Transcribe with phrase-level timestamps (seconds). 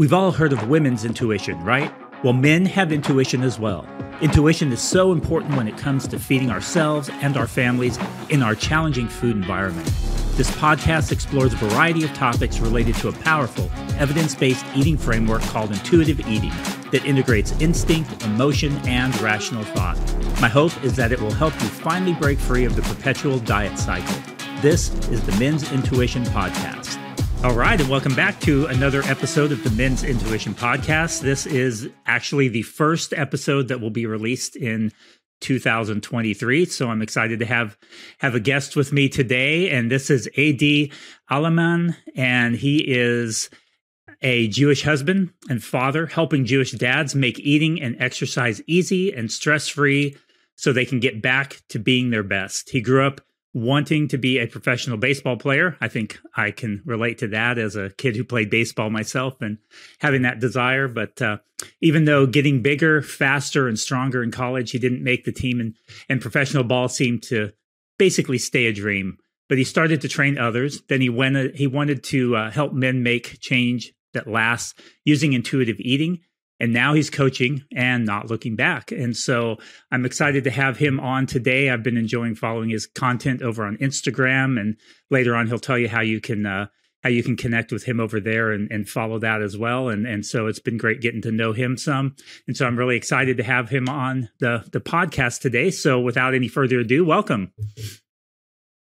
[0.00, 1.92] We've all heard of women's intuition, right?
[2.24, 3.86] Well, men have intuition as well.
[4.22, 7.98] Intuition is so important when it comes to feeding ourselves and our families
[8.30, 9.84] in our challenging food environment.
[10.38, 15.42] This podcast explores a variety of topics related to a powerful, evidence based eating framework
[15.42, 16.54] called intuitive eating
[16.92, 19.98] that integrates instinct, emotion, and rational thought.
[20.40, 23.78] My hope is that it will help you finally break free of the perpetual diet
[23.78, 24.16] cycle.
[24.62, 26.96] This is the Men's Intuition Podcast.
[27.42, 31.22] All right, and welcome back to another episode of the Men's Intuition Podcast.
[31.22, 34.92] This is actually the first episode that will be released in
[35.40, 36.66] 2023.
[36.66, 37.78] So I'm excited to have
[38.18, 40.92] have a guest with me today, and this is Adi
[41.30, 43.48] Aleman, and he is
[44.20, 49.66] a Jewish husband and father, helping Jewish dads make eating and exercise easy and stress
[49.66, 50.14] free,
[50.56, 52.68] so they can get back to being their best.
[52.68, 53.22] He grew up
[53.52, 55.76] wanting to be a professional baseball player.
[55.80, 59.58] I think I can relate to that as a kid who played baseball myself and
[59.98, 60.86] having that desire.
[60.86, 61.38] But uh,
[61.80, 65.74] even though getting bigger, faster, and stronger in college, he didn't make the team, and,
[66.08, 67.52] and professional ball seemed to
[67.98, 69.18] basically stay a dream.
[69.48, 70.82] But he started to train others.
[70.88, 71.56] Then he went.
[71.56, 74.74] He wanted to uh, help men make change that lasts
[75.04, 76.20] using intuitive eating
[76.60, 78.92] and now he's coaching and not looking back.
[78.92, 79.56] And so
[79.90, 81.70] I'm excited to have him on today.
[81.70, 84.76] I've been enjoying following his content over on Instagram, and
[85.10, 86.66] later on he'll tell you how you can uh,
[87.02, 89.88] how you can connect with him over there and, and follow that as well.
[89.88, 92.14] And and so it's been great getting to know him some.
[92.46, 95.70] And so I'm really excited to have him on the the podcast today.
[95.70, 97.52] So without any further ado, welcome.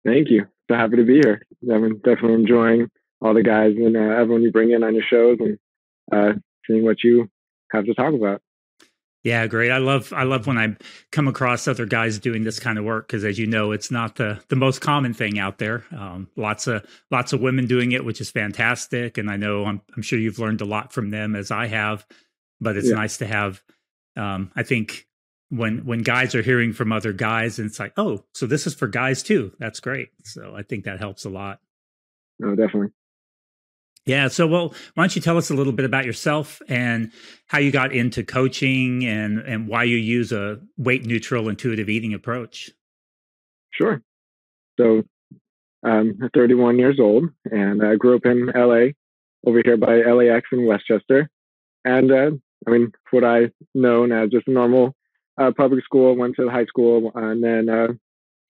[0.05, 0.47] Thank you.
[0.69, 1.43] So happy to be here.
[1.71, 2.89] I'm definitely enjoying
[3.21, 5.59] all the guys and uh, everyone you bring in on your shows and
[6.13, 7.29] uh, seeing what you
[7.72, 8.42] have to talk about.
[9.27, 9.72] Yeah, great.
[9.72, 10.77] I love I love when I
[11.11, 14.14] come across other guys doing this kind of work because, as you know, it's not
[14.14, 15.84] the the most common thing out there.
[15.91, 19.83] Um, lots of lots of women doing it, which is fantastic, and I know I'm
[19.97, 22.06] I'm sure you've learned a lot from them as I have.
[22.61, 22.94] But it's yeah.
[22.94, 23.61] nice to have.
[24.17, 25.09] Um, I think
[25.48, 28.75] when when guys are hearing from other guys, and it's like, oh, so this is
[28.75, 29.50] for guys too.
[29.59, 30.10] That's great.
[30.22, 31.59] So I think that helps a lot.
[32.38, 32.93] No, definitely.
[34.06, 34.28] Yeah.
[34.28, 37.11] So, well, why don't you tell us a little bit about yourself and
[37.49, 42.15] how you got into coaching and, and why you use a weight neutral intuitive eating
[42.15, 42.71] approach?
[43.72, 44.00] Sure.
[44.78, 45.03] So,
[45.83, 48.93] I'm 31 years old and I grew up in LA
[49.44, 51.28] over here by LAX in Westchester.
[51.84, 52.31] And uh,
[52.67, 54.94] I mean, what I known as just a normal
[55.38, 57.88] uh, public school, went to high school, and then uh,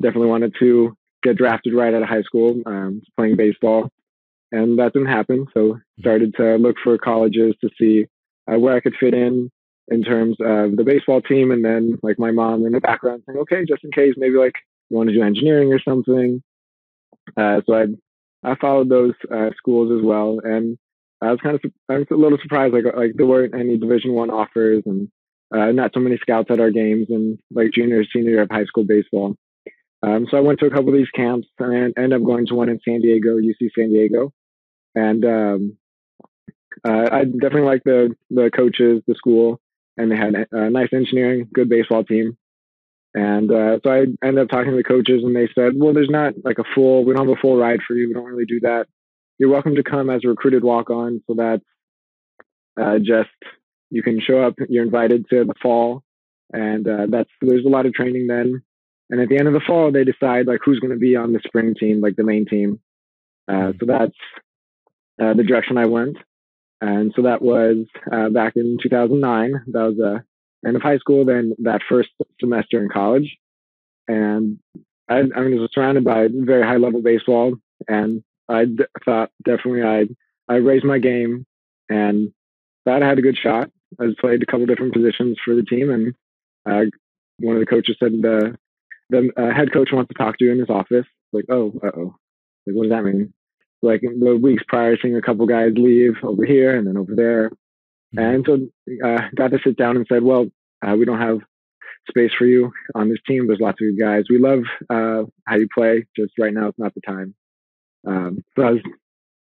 [0.00, 3.90] definitely wanted to get drafted right out of high school, um, playing baseball
[4.56, 5.46] and that didn't happen.
[5.54, 8.06] So started to look for colleges to see
[8.50, 9.50] uh, where I could fit in
[9.88, 13.38] in terms of the baseball team, and then like my mom in the background saying,
[13.40, 14.54] okay, just in case, maybe like
[14.88, 16.42] you want to do engineering or something.
[17.36, 17.84] Uh, so I
[18.42, 20.78] I followed those uh, schools as well, and
[21.20, 24.12] I was kind of I was a little surprised like like there weren't any Division
[24.12, 25.08] One offers and
[25.54, 28.64] uh, not so many scouts at our games and like junior senior year of high
[28.64, 29.36] school baseball.
[30.02, 32.54] Um, so I went to a couple of these camps and ended up going to
[32.54, 34.32] one in San Diego, UC San Diego.
[34.96, 35.76] And um,
[36.86, 39.60] uh, I definitely like the the coaches, the school,
[39.96, 42.36] and they had a nice engineering, good baseball team.
[43.14, 46.10] And uh, so I ended up talking to the coaches, and they said, "Well, there's
[46.10, 47.04] not like a full.
[47.04, 48.08] We don't have a full ride for you.
[48.08, 48.86] We don't really do that.
[49.38, 51.22] You're welcome to come as a recruited walk on.
[51.26, 51.64] So that's
[52.80, 53.30] uh, just
[53.90, 54.54] you can show up.
[54.68, 56.02] You're invited to the fall,
[56.52, 58.62] and uh, that's there's a lot of training then.
[59.08, 61.32] And at the end of the fall, they decide like who's going to be on
[61.32, 62.80] the spring team, like the main team.
[63.48, 64.16] Uh, so that's
[65.20, 66.16] uh, the direction I went.
[66.80, 69.64] And so that was uh, back in 2009.
[69.68, 70.18] That was the uh,
[70.66, 73.36] end of high school, then that first semester in college.
[74.08, 74.58] And
[75.08, 77.54] I, I was surrounded by very high level baseball.
[77.88, 80.06] And I d- thought definitely I
[80.52, 81.46] I raised my game
[81.88, 82.32] and
[82.84, 83.70] thought I had a good shot.
[84.00, 86.14] I played a couple different positions for the team, and
[86.66, 86.90] uh,
[87.38, 88.56] one of the coaches said the
[89.10, 91.06] the uh, head coach wants to talk to you in his office.
[91.32, 92.16] Like, oh, uh oh,
[92.66, 93.32] like what does that mean?
[93.82, 97.50] Like the weeks prior, seeing a couple guys leave over here and then over there.
[98.14, 98.18] Mm-hmm.
[98.18, 100.46] And so uh, got to sit down and said, well,
[100.86, 101.40] uh, we don't have
[102.08, 103.46] space for you on this team.
[103.46, 104.24] There's lots of guys.
[104.30, 106.06] We love uh, how you play.
[106.16, 107.34] Just right now, it's not the time.
[108.06, 108.82] Um, so that was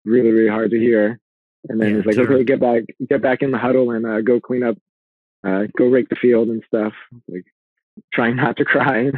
[0.03, 1.19] really, really hard to hear.
[1.67, 4.21] And then yeah, it's like, okay, get back, get back in the huddle and uh,
[4.21, 4.77] go clean up,
[5.45, 6.93] uh, go rake the field and stuff.
[7.27, 7.45] Like
[8.13, 9.11] trying not to cry.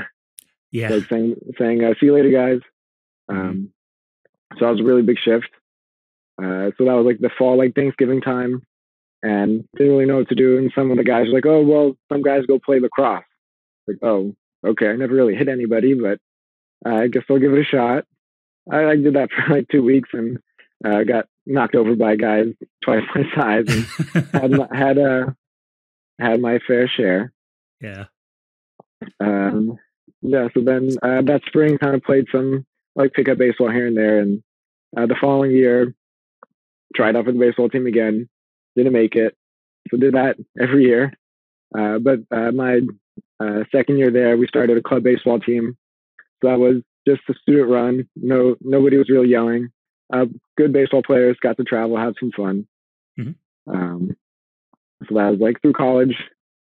[0.71, 0.89] Yeah.
[0.89, 2.59] Like saying, saying, uh, see you later, guys.
[3.29, 3.49] Mm-hmm.
[3.49, 3.73] Um,
[4.53, 5.49] so that was a really big shift.
[6.41, 8.63] Uh, so that was like the fall, like Thanksgiving time,
[9.23, 10.57] and didn't really know what to do.
[10.57, 13.23] And some of the guys were like, "Oh, well, some guys go play lacrosse."
[13.88, 14.35] Like, oh,
[14.65, 14.89] okay.
[14.89, 16.19] I never really hit anybody, but
[16.85, 18.05] uh, I guess I'll give it a shot.
[18.71, 20.39] I, I did that for like two weeks and
[20.85, 22.47] uh, got knocked over by guys
[22.83, 23.65] twice my size
[24.13, 25.31] and had had a uh,
[26.19, 27.31] had my fair share.
[27.81, 28.05] Yeah.
[29.19, 29.77] Um,
[30.21, 30.47] yeah.
[30.53, 32.65] So then uh, that spring, kind of played some
[32.97, 34.44] like pick up baseball here and there, and
[34.97, 35.94] uh, the following year,
[36.95, 38.27] tried out for the baseball team again.
[38.75, 39.35] Didn't make it,
[39.89, 41.13] so did that every year.
[41.77, 42.81] Uh, but uh, my
[43.39, 45.77] uh, second year there, we started a club baseball team.
[46.41, 46.77] So that was
[47.07, 48.07] just a student run.
[48.15, 49.69] No, nobody was really yelling.
[50.11, 50.25] Uh,
[50.57, 52.67] good baseball players got to travel, have some fun.
[53.19, 53.71] Mm-hmm.
[53.71, 54.15] Um,
[55.07, 56.15] so that was like through college,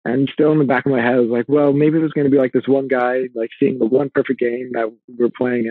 [0.05, 2.25] and still in the back of my head, I was like, well, maybe there's going
[2.25, 5.69] to be like this one guy, like seeing the one perfect game that we're playing,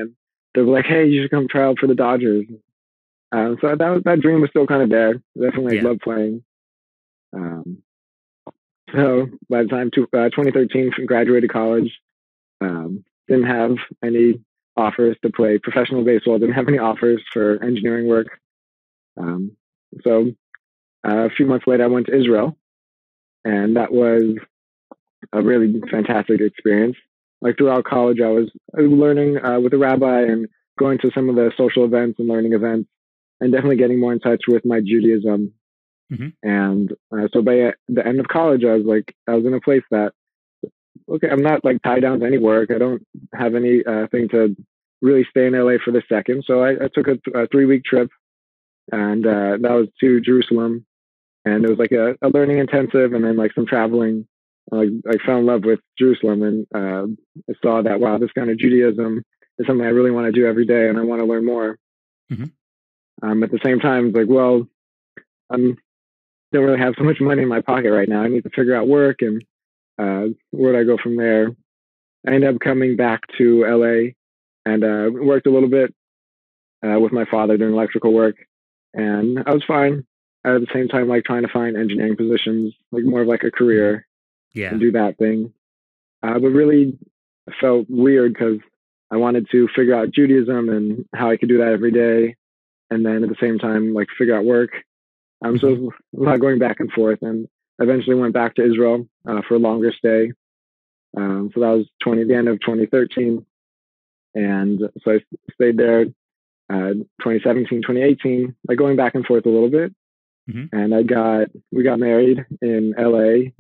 [0.55, 2.45] and they're like, hey, you should come try out for the Dodgers.
[3.31, 5.21] Um, so that that dream was still kind of there.
[5.39, 5.83] Definitely yeah.
[5.83, 6.43] love playing.
[7.33, 7.83] Um,
[8.93, 11.99] so by the time to, uh, 2013, graduated college,
[12.61, 14.41] um, didn't have any
[14.75, 16.39] offers to play professional baseball.
[16.39, 18.39] Didn't have any offers for engineering work.
[19.17, 19.51] Um,
[20.03, 20.31] so
[21.07, 22.57] uh, a few months later, I went to Israel,
[23.45, 24.35] and that was
[25.33, 26.97] a really fantastic experience.
[27.41, 30.47] Like throughout college, I was learning uh, with a rabbi and
[30.77, 32.89] going to some of the social events and learning events,
[33.39, 35.53] and definitely getting more in touch with my Judaism.
[36.11, 36.27] Mm-hmm.
[36.43, 39.61] And uh, so by the end of college, I was like, I was in a
[39.61, 40.13] place that,
[41.07, 42.71] okay, I'm not like tied down to any work.
[42.71, 44.55] I don't have any uh, thing to
[45.01, 46.43] really stay in LA for the second.
[46.45, 48.09] So I, I took a, th- a three week trip,
[48.91, 50.85] and uh, that was to Jerusalem
[51.45, 54.27] and it was like a, a learning intensive and then like some traveling.
[54.71, 57.07] Like I fell in love with Jerusalem and uh,
[57.49, 59.23] I saw that wow, this kind of Judaism
[59.57, 61.77] is something I really want to do every day, and I want to learn more.
[62.31, 62.45] Mm-hmm.
[63.21, 64.67] Um, at the same time, it's like, well,
[65.51, 65.77] I don't
[66.53, 68.21] really have so much money in my pocket right now.
[68.21, 69.43] I need to figure out work and
[69.99, 71.49] uh, where do I go from there?
[72.25, 74.11] I ended up coming back to LA
[74.65, 75.93] and uh, worked a little bit
[76.85, 78.35] uh, with my father doing electrical work,
[78.93, 80.05] and I was fine
[80.45, 83.51] at the same time like trying to find engineering positions, like more of like a
[83.51, 84.07] career,
[84.53, 85.53] yeah, and do that thing.
[86.21, 86.97] Uh, but really
[87.61, 88.59] felt weird because
[89.11, 92.35] I wanted to figure out Judaism and how I could do that every day,
[92.89, 94.71] and then at the same time like figure out work.
[95.43, 96.21] Um, so mm-hmm.
[96.21, 97.47] a lot going back and forth, and
[97.79, 100.31] eventually went back to Israel uh, for a longer stay.
[101.15, 103.45] Um, so that was 20 the end of 2013,
[104.35, 105.19] and so I
[105.53, 106.05] stayed there
[106.69, 106.93] uh,
[107.23, 109.93] 2017, 2018, like going back and forth a little bit.
[110.49, 110.75] Mm-hmm.
[110.75, 113.51] And I got we got married in LA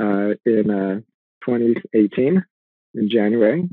[0.00, 1.00] uh, in uh,
[1.44, 2.44] 2018
[2.94, 3.68] in January.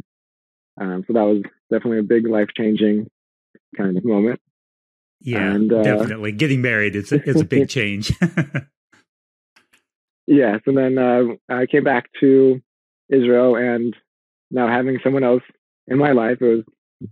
[0.79, 3.09] Um, so that was definitely a big life changing
[3.77, 4.39] kind of moment.
[5.21, 6.31] Yeah, and, uh, definitely.
[6.31, 8.11] Getting married is a, it's a big change.
[10.27, 12.61] yes, and then uh, I came back to
[13.09, 13.95] Israel, and
[14.49, 15.43] now having someone else
[15.87, 16.63] in my life, it was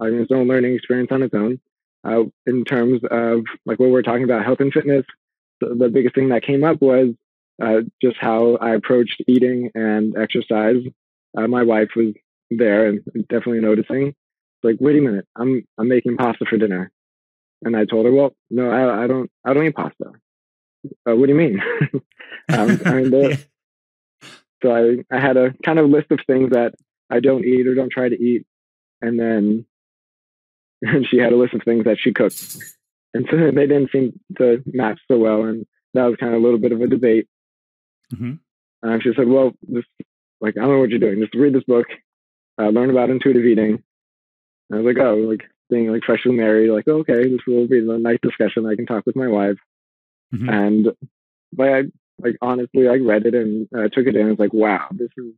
[0.01, 1.59] having its own learning experience on its own.
[2.03, 5.05] Uh, in terms of like what we're talking about, health and fitness,
[5.59, 7.09] the, the biggest thing that came up was
[7.61, 10.83] uh, just how I approached eating and exercise.
[11.37, 12.13] Uh, my wife was
[12.49, 14.13] there and definitely noticing.
[14.63, 16.91] Like, wait a minute, I'm I'm making pasta for dinner,
[17.63, 20.11] and I told her, well, no, I, I don't I don't eat pasta.
[21.07, 21.61] Uh, what do you mean?
[22.49, 23.37] um, I mean, yeah.
[24.63, 26.73] so I I had a kind of list of things that
[27.09, 28.47] I don't eat or don't try to eat,
[29.01, 29.65] and then
[30.81, 32.57] and she had a list of things that she cooked
[33.13, 36.43] and so they didn't seem to match so well, and that was kind of a
[36.43, 37.27] little bit of a debate.
[38.13, 38.33] Mm-hmm.
[38.87, 39.87] Uh, she said, "Well, just
[40.41, 41.19] like I don't know what you're doing.
[41.19, 41.87] Just read this book,
[42.59, 43.83] uh, learn about intuitive eating."
[44.69, 47.79] And I was like, "Oh, like being like freshly married, like okay, this will be
[47.79, 48.65] a nice discussion.
[48.65, 49.57] I can talk with my wife."
[50.33, 50.49] Mm-hmm.
[50.49, 50.87] And
[51.53, 51.81] but I
[52.19, 54.27] like honestly, I read it and uh, took it in.
[54.27, 55.33] I was like, "Wow, this is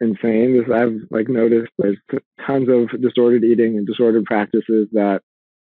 [0.00, 1.98] insane." This I've like noticed there's
[2.46, 5.20] tons of disordered eating and disordered practices that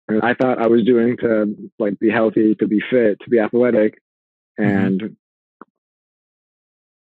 [0.08, 3.38] and I thought I was doing to like be healthy, to be fit, to be
[3.38, 3.99] athletic,
[4.58, 4.64] mm-hmm.
[4.64, 5.14] and mm-hmm.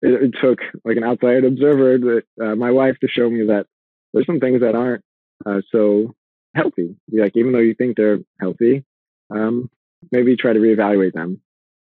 [0.01, 3.65] It, it, took like an outside observer, that, uh, my wife, to show me that
[4.13, 5.03] there's some things that aren't
[5.46, 6.15] uh, so
[6.56, 6.96] healthy.
[7.12, 8.86] Like even though you think they're healthy,
[9.29, 9.70] um,
[10.12, 11.41] maybe try to reevaluate them.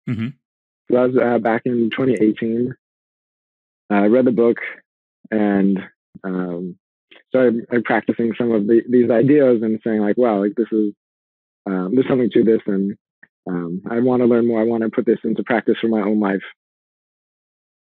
[0.09, 0.27] Mm-hmm.
[0.89, 2.73] So that was uh, back in 2018.
[3.89, 4.57] I read the book
[5.31, 5.79] and
[6.23, 6.77] um,
[7.29, 10.93] started practicing some of the, these ideas and saying like, wow, like this is
[11.65, 12.97] um, there's something to this, and
[13.49, 14.59] um, I want to learn more.
[14.59, 16.41] I want to put this into practice for my own life.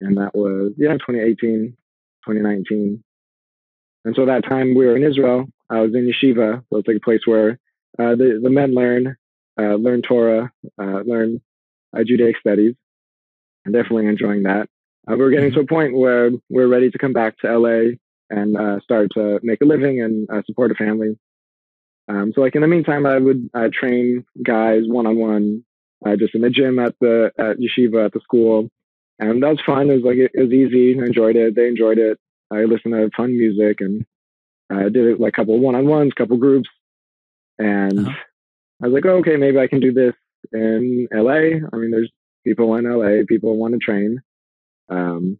[0.04, 1.76] And that was yeah, 2018,
[2.26, 3.02] 2019.
[4.04, 5.46] And so that time we were in Israel.
[5.70, 7.58] I was in yeshiva, so it's like a place where
[7.98, 9.16] uh, the the men learn
[9.58, 11.40] uh, learn Torah, uh, learn
[11.96, 12.74] uh, Judaic studies.
[13.64, 14.68] Definitely enjoying that.
[15.10, 17.96] Uh, we're getting to a point where we're ready to come back to LA
[18.28, 21.18] and uh, start to make a living and support a family.
[22.08, 25.64] Um, so like in the meantime, I would uh, train guys one on one,
[26.18, 28.68] just in the gym at the at yeshiva at the school,
[29.18, 29.90] and that was fun.
[29.90, 30.98] It was like it, was easy.
[31.00, 31.54] I enjoyed it.
[31.54, 32.18] They enjoyed it.
[32.50, 34.04] I listened to fun music and
[34.70, 36.68] I did it like a couple one on ones, couple groups,
[37.58, 38.16] and uh-huh.
[38.82, 40.14] I was like, oh, okay, maybe I can do this
[40.52, 41.58] in LA.
[41.72, 42.10] I mean, there's
[42.44, 44.20] people in LA, people want to train.
[44.88, 45.38] Um,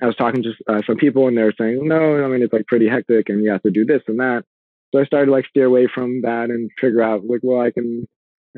[0.00, 2.66] I was talking to uh, some people and they're saying, no, I mean, it's like
[2.66, 4.44] pretty hectic and you have to do this and that.
[4.92, 8.06] So I started like steer away from that and figure out like, well, I can,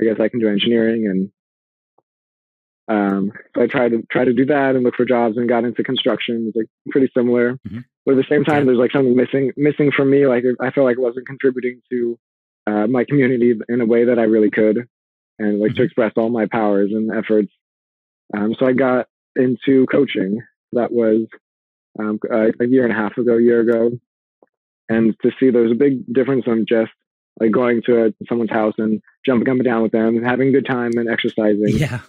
[0.00, 1.06] I guess I can do engineering.
[1.06, 1.30] And,
[2.88, 5.64] um, so I tried to try to do that and look for jobs and got
[5.64, 6.46] into construction.
[6.48, 7.78] It's like pretty similar, mm-hmm.
[8.04, 10.26] but at the same time, there's like something missing, missing from me.
[10.26, 12.18] Like I felt like I wasn't contributing to,
[12.66, 14.88] uh, my community in a way that I really could
[15.38, 15.78] and like mm-hmm.
[15.78, 17.52] to express all my powers and efforts.
[18.36, 20.40] Um, so I got into coaching
[20.72, 21.26] that was
[21.98, 23.98] um, a, a, year and a half ago, a year ago,
[24.88, 26.90] and to see there's a big difference from just
[27.40, 30.48] like going to a, someone's house and jumping up and down with them, and having
[30.48, 31.76] a good time and exercising.
[31.76, 32.00] Yeah,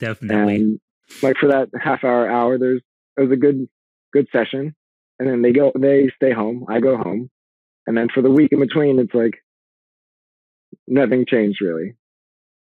[0.00, 0.56] definitely.
[0.56, 0.80] And
[1.22, 2.82] like for that half hour, hour, there's
[3.16, 3.68] it was a good
[4.12, 4.74] good session,
[5.18, 7.30] and then they go, they stay home, I go home,
[7.86, 9.42] and then for the week in between, it's like
[10.88, 11.94] nothing changed really,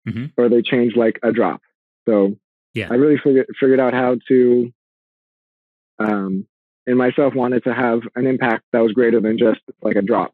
[0.07, 0.25] mm-hmm.
[0.37, 1.61] or they changed like a drop.
[2.07, 2.37] So
[2.73, 4.73] yeah, I really figured figured out how to
[5.99, 6.47] um,
[6.87, 10.33] and myself wanted to have an impact that was greater than just like a drop.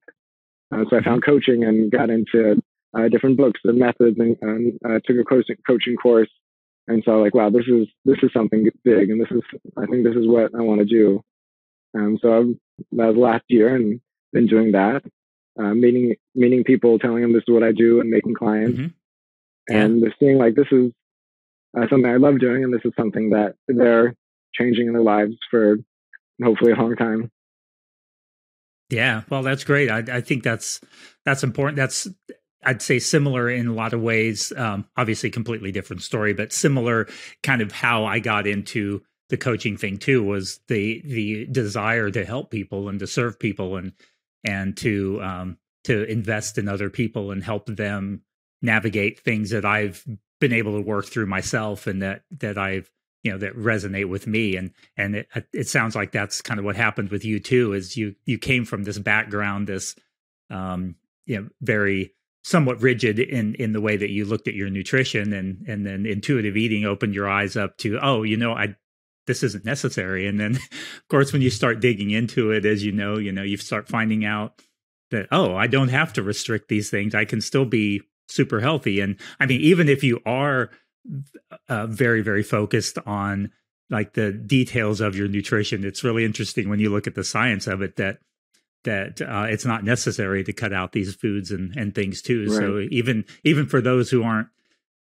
[0.71, 2.61] Uh, so I found coaching and got into
[2.93, 6.29] uh, different books and methods and, and uh, took a coaching, coaching course.
[6.87, 9.09] And so like, wow, this is, this is something big.
[9.09, 9.41] And this is,
[9.77, 11.21] I think this is what I want to do.
[11.97, 12.47] Um, so I've,
[12.91, 14.01] that was last year and
[14.33, 15.03] been doing that,
[15.59, 18.87] uh, meeting, meeting people, telling them this is what I do and making clients mm-hmm.
[19.69, 19.81] yeah.
[19.83, 20.91] and seeing like, this is
[21.77, 22.63] uh, something I love doing.
[22.63, 24.13] And this is something that they're
[24.53, 25.77] changing in their lives for
[26.43, 27.31] hopefully a long time.
[28.89, 29.89] Yeah, well, that's great.
[29.89, 30.79] I, I think that's
[31.25, 31.75] that's important.
[31.75, 32.07] That's
[32.63, 34.51] I'd say similar in a lot of ways.
[34.55, 37.07] Um, obviously, completely different story, but similar
[37.43, 42.25] kind of how I got into the coaching thing too was the the desire to
[42.25, 43.93] help people and to serve people and
[44.43, 48.21] and to um, to invest in other people and help them
[48.61, 50.05] navigate things that I've
[50.39, 52.89] been able to work through myself and that that I've
[53.23, 56.65] you know that resonate with me and and it it sounds like that's kind of
[56.65, 59.95] what happened with you too is you you came from this background this
[60.51, 60.95] um
[61.25, 62.13] you know very
[62.45, 66.05] somewhat rigid in in the way that you looked at your nutrition and and then
[66.05, 68.75] intuitive eating opened your eyes up to oh you know I
[69.25, 72.91] this isn't necessary and then of course when you start digging into it as you
[72.91, 74.61] know you know you start finding out
[75.09, 78.99] that oh I don't have to restrict these things I can still be super healthy
[78.99, 80.69] and I mean even if you are
[81.67, 83.49] uh, very very focused on
[83.89, 85.85] like the details of your nutrition.
[85.85, 88.17] It's really interesting when you look at the science of it that
[88.85, 92.45] that uh, it's not necessary to cut out these foods and and things too.
[92.47, 92.57] Right.
[92.57, 94.47] So even even for those who aren't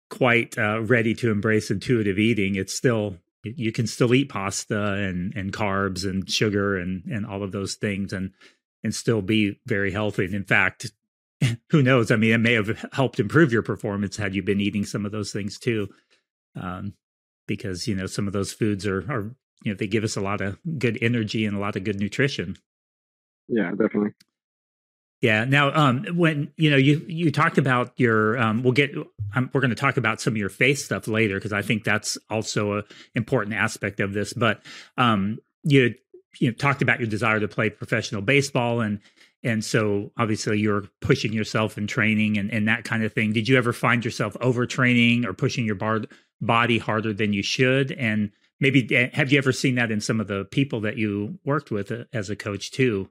[0.10, 5.34] quite uh, ready to embrace intuitive eating, it's still you can still eat pasta and
[5.36, 8.32] and carbs and sugar and and all of those things and
[8.84, 10.26] and still be very healthy.
[10.26, 10.92] And in fact,
[11.70, 12.12] who knows?
[12.12, 15.12] I mean, it may have helped improve your performance had you been eating some of
[15.12, 15.90] those things too,
[16.56, 16.94] um,
[17.48, 20.22] because you know some of those foods are are you know they give us a
[20.22, 22.58] lot of good energy and a lot of good nutrition.
[23.48, 24.12] Yeah, definitely.
[25.22, 25.46] Yeah.
[25.46, 28.92] Now, um, when you know you you talked about your, um, we'll get
[29.36, 31.86] um, we're going to talk about some of your faith stuff later because I think
[31.86, 32.84] that's also a
[33.16, 34.34] important aspect of this.
[34.34, 34.62] But
[34.98, 35.96] um, you
[36.40, 39.00] you know, talked about your desire to play professional baseball and
[39.44, 43.48] and so obviously you're pushing yourself in training and, and that kind of thing did
[43.48, 46.06] you ever find yourself overtraining or pushing your bar-
[46.42, 50.20] body harder than you should and maybe eh, have you ever seen that in some
[50.20, 53.10] of the people that you worked with uh, as a coach too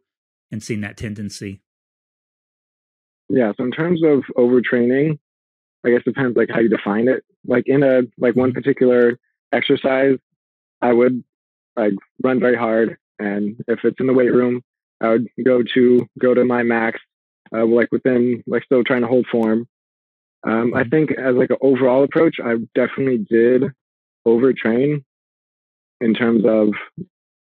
[0.53, 1.61] and seen that tendency
[3.29, 5.19] yeah so in terms of overtraining
[5.85, 8.59] i guess depends like how you define it like in a like one mm-hmm.
[8.59, 9.19] particular
[9.53, 10.19] exercise
[10.81, 11.25] i would
[11.77, 14.63] like run very hard and if it's in the weight room
[15.03, 17.01] I would go to go to my max,
[17.55, 19.67] uh, like within like still trying to hold form.
[20.45, 20.91] Um, I mm-hmm.
[20.91, 23.65] think as like an overall approach, I definitely did
[24.27, 25.05] overtrain
[26.01, 26.69] in terms of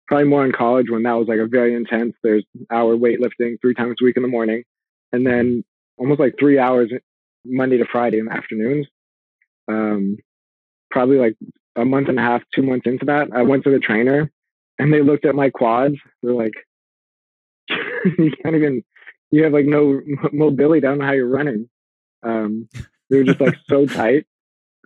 [0.10, 2.16] probably more in college when that was like a very intense.
[2.24, 4.64] There's hour weightlifting three times a week in the morning,
[5.14, 5.64] and then
[5.98, 6.92] almost like three hours
[7.46, 8.88] Monday to Friday in the afternoons.
[9.68, 10.18] Um,
[10.90, 11.36] probably like
[11.76, 14.32] a month and a half, two months into that, I went to the trainer
[14.80, 15.98] and they looked at my quads.
[16.24, 16.54] They're like,
[17.70, 18.84] you can't even
[19.30, 20.02] you have like no
[20.34, 20.86] mobility.
[20.86, 21.70] I don't know how you're running.
[22.24, 22.68] Um,
[23.12, 24.26] they're just like so tight.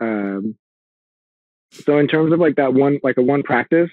[0.02, 0.58] Um,
[1.72, 3.90] so in terms of like that one, like a one practice,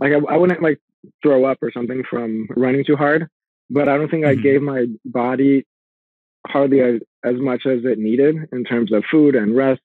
[0.00, 0.80] like I, I wouldn't like
[1.22, 3.28] throw up or something from running too hard,
[3.68, 4.38] but I don't think mm-hmm.
[4.38, 5.66] I gave my body
[6.46, 9.80] hardly as, as much as it needed in terms of food and rest,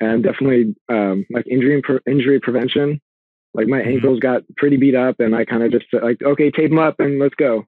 [0.00, 3.00] and definitely um, like injury injury prevention.
[3.52, 3.90] Like my mm-hmm.
[3.90, 7.00] ankles got pretty beat up, and I kind of just like, okay, tape them up
[7.00, 7.66] and let's go.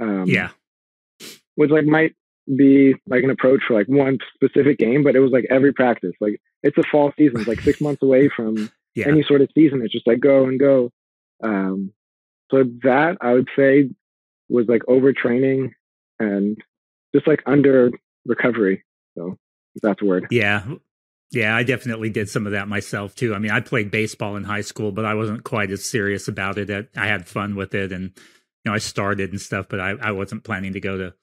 [0.00, 0.50] Um, yeah,
[1.56, 2.14] which like might
[2.56, 6.14] be like an approach for like one specific game, but it was like every practice.
[6.20, 9.08] Like it's a fall season, it's like six months away from yeah.
[9.08, 9.82] any sort of season.
[9.82, 10.90] It's just like go and go.
[11.42, 11.92] Um,
[12.50, 13.90] so that I would say
[14.48, 15.72] was like overtraining
[16.18, 16.56] and
[17.14, 17.90] just like under
[18.26, 18.84] recovery.
[19.16, 19.36] So
[19.82, 20.26] that's a word.
[20.30, 20.64] Yeah.
[21.32, 23.34] Yeah, I definitely did some of that myself too.
[23.34, 26.58] I mean, I played baseball in high school, but I wasn't quite as serious about
[26.58, 26.90] it.
[26.96, 28.10] I had fun with it and
[28.64, 31.14] you know, I started and stuff, but I, I wasn't planning to go to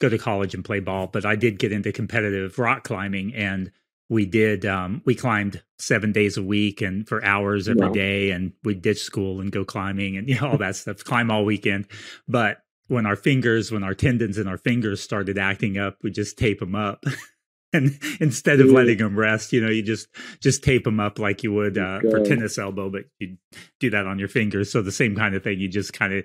[0.00, 1.08] go to college and play ball.
[1.08, 3.72] But I did get into competitive rock climbing and
[4.10, 7.92] we did um, we climbed seven days a week and for hours every wow.
[7.92, 11.30] day, and we ditch school and go climbing and you know all that stuff climb
[11.30, 11.86] all weekend.
[12.28, 16.36] But when our fingers when our tendons and our fingers started acting up we just
[16.36, 17.04] tape them up
[17.72, 20.08] and instead of letting them rest you know you just
[20.40, 23.36] just tape them up like you would uh, for tennis elbow but you
[23.78, 24.70] do that on your fingers.
[24.70, 26.24] So the same kind of thing you just kind of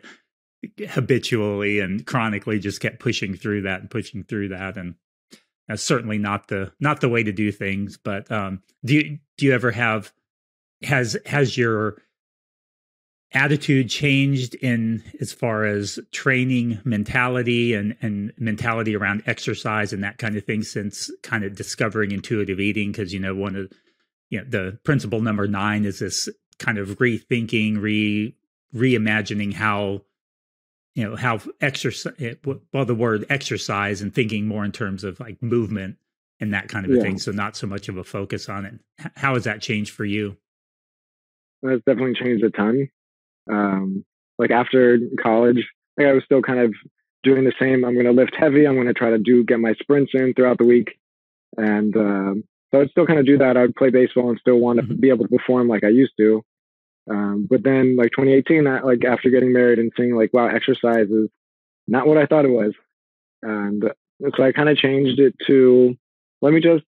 [0.90, 4.96] habitually and chronically just kept pushing through that and pushing through that and
[5.68, 7.98] that's certainly not the not the way to do things.
[7.98, 10.12] But um, do you do you ever have
[10.84, 12.02] has has your
[13.34, 20.18] attitude changed in as far as training mentality and and mentality around exercise and that
[20.18, 23.72] kind of thing since kind of discovering intuitive eating because you know one of
[24.30, 26.30] you know the principle number nine is this
[26.60, 28.36] kind of rethinking re
[28.74, 30.02] reimagining how
[30.96, 32.34] you know how exercise eh,
[32.74, 35.98] well the word exercise and thinking more in terms of like movement
[36.40, 38.74] and that kind of a thing so not so much of a focus on it.
[39.16, 40.36] How has that changed for you?
[41.62, 42.90] That's definitely changed a ton.
[43.50, 44.06] Um,
[44.38, 45.66] like after college
[45.98, 46.74] like i was still kind of
[47.24, 49.60] doing the same i'm going to lift heavy i'm going to try to do get
[49.60, 50.98] my sprints in throughout the week
[51.58, 54.80] and um, so i'd still kind of do that i'd play baseball and still want
[54.80, 55.00] to mm-hmm.
[55.00, 56.44] be able to perform like i used to
[57.10, 61.08] um, but then like 2018, I, like after getting married and seeing like, wow, exercise
[61.10, 61.30] is
[61.88, 62.74] not what I thought it was.
[63.44, 63.84] And
[64.36, 65.96] so I kind of changed it to,
[66.42, 66.84] let me just,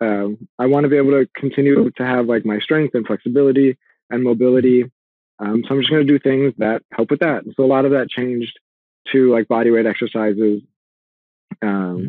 [0.00, 0.28] uh,
[0.58, 3.78] I want to be able to continue to have like my strength and flexibility
[4.10, 4.90] and mobility.
[5.38, 7.44] Um, so I'm just going to do things that help with that.
[7.56, 8.58] So a lot of that changed
[9.12, 10.62] to like body weight exercises.
[11.62, 12.06] Um, mm-hmm.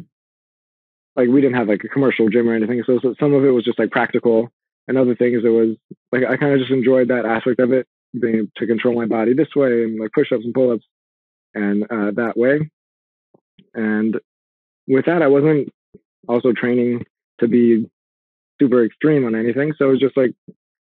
[1.16, 2.84] like we didn't have like a commercial gym or anything.
[2.88, 4.52] So, so some of it was just like practical
[4.88, 5.78] and other things it was
[6.16, 7.88] like I kind of just enjoyed that aspect of it,
[8.20, 10.86] being to control my body this way and like push ups and pull ups
[11.54, 12.70] and uh, that way.
[13.74, 14.20] And
[14.88, 15.70] with that, I wasn't
[16.28, 17.06] also training
[17.40, 17.90] to be
[18.60, 19.74] super extreme on anything.
[19.78, 20.34] So it was just like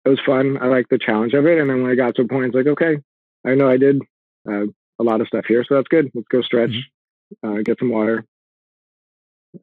[0.06, 0.58] it was fun.
[0.62, 1.60] I liked the challenge of it.
[1.60, 2.98] And then when I got to a point, it's like, okay,
[3.46, 4.02] I know I did
[4.50, 4.66] uh,
[5.00, 6.12] a lot of stuff here, so that's good.
[6.14, 7.60] Let's go stretch, mm-hmm.
[7.60, 8.26] uh, get some water.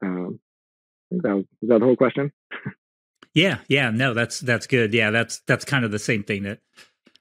[0.03, 0.40] Um,
[1.11, 2.33] that was, is that the whole question?
[3.35, 4.93] Yeah, yeah, no, that's that's good.
[4.93, 6.59] Yeah, that's that's kind of the same thing that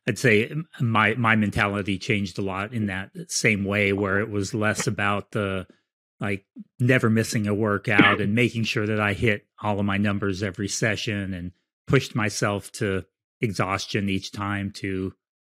[0.07, 4.53] I'd say my my mentality changed a lot in that same way where it was
[4.53, 5.67] less about the
[6.19, 6.45] like
[6.79, 10.67] never missing a workout and making sure that I hit all of my numbers every
[10.67, 11.51] session and
[11.87, 13.05] pushed myself to
[13.39, 15.13] exhaustion each time to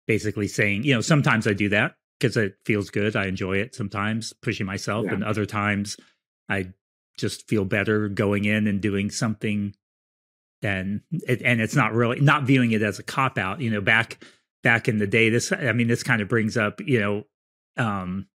[0.08, 3.16] basically saying, you know, sometimes I do that because it feels good.
[3.16, 5.14] I enjoy it sometimes pushing myself yeah.
[5.14, 5.96] and other times
[6.50, 6.74] I
[7.18, 9.76] just feel better going in and doing something
[10.62, 13.82] and it, and it's not really not viewing it as a cop out you know
[13.82, 14.24] back
[14.64, 17.24] back in the day this i mean this kind of brings up you know
[17.78, 18.28] um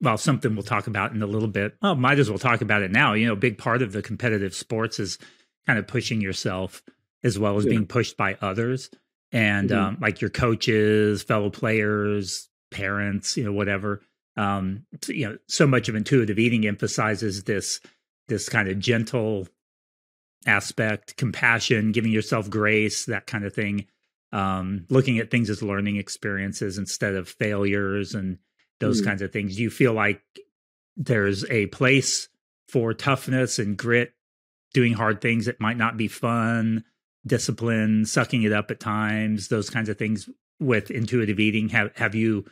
[0.00, 2.82] well something we'll talk about in a little bit oh might as well talk about
[2.82, 5.18] it now you know a big part of the competitive sports is
[5.66, 6.82] kind of pushing yourself
[7.22, 7.70] as well as yeah.
[7.70, 8.90] being pushed by others
[9.32, 9.80] and mm-hmm.
[9.80, 14.00] um like your coaches fellow players parents you know whatever
[14.36, 17.80] um you know so much of intuitive eating emphasizes this
[18.28, 19.46] this kind of gentle
[20.46, 23.86] aspect, compassion, giving yourself grace, that kind of thing.
[24.32, 28.38] Um, looking at things as learning experiences instead of failures and
[28.78, 29.06] those mm.
[29.06, 29.56] kinds of things.
[29.56, 30.22] Do you feel like
[30.96, 32.28] there's a place
[32.68, 34.12] for toughness and grit,
[34.72, 36.84] doing hard things that might not be fun,
[37.26, 40.28] discipline, sucking it up at times, those kinds of things
[40.60, 41.68] with intuitive eating?
[41.70, 42.44] Have have you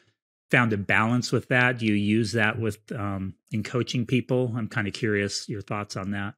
[0.51, 1.79] found a balance with that?
[1.79, 4.53] Do you use that with um, in coaching people?
[4.57, 6.35] I'm kind of curious your thoughts on that.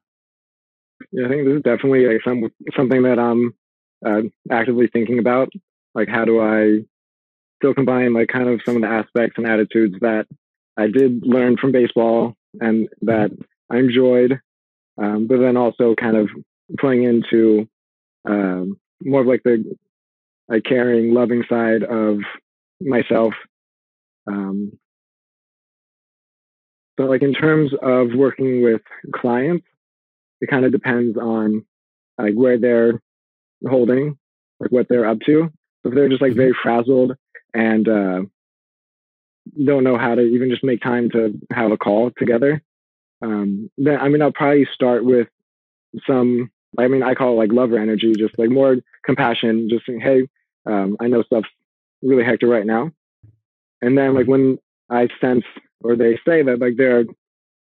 [1.13, 3.55] Yeah, I think this is definitely like some something that I'm
[4.05, 5.51] uh, actively thinking about.
[5.95, 6.85] Like, how do I
[7.59, 10.27] still combine like kind of some of the aspects and attitudes that
[10.77, 13.31] I did learn from baseball and that
[13.69, 14.41] I enjoyed,
[14.99, 16.29] um, but then also kind of
[16.79, 17.69] playing into
[18.27, 19.77] um, more of like the
[20.49, 22.19] like caring, loving side of
[22.81, 23.35] myself.
[24.27, 24.79] Um,
[26.97, 28.83] but like in terms of working with
[29.15, 29.67] clients,
[30.40, 31.64] it kind of depends on
[32.18, 33.00] like where they're
[33.68, 34.18] holding,
[34.59, 35.50] like what they're up to.
[35.85, 37.16] If they're just like very frazzled
[37.55, 38.22] and uh,
[39.64, 42.62] don't know how to even just make time to have a call together,
[43.22, 45.29] um, then I mean I'll probably start with
[46.07, 46.50] some.
[46.79, 49.68] I mean I call it like lover energy, just like more compassion.
[49.70, 50.29] Just saying, hey,
[50.66, 51.48] um, I know stuff's
[52.03, 52.90] really hectic right now,
[53.83, 55.44] and then like when I sense
[55.83, 57.05] or they say that like they're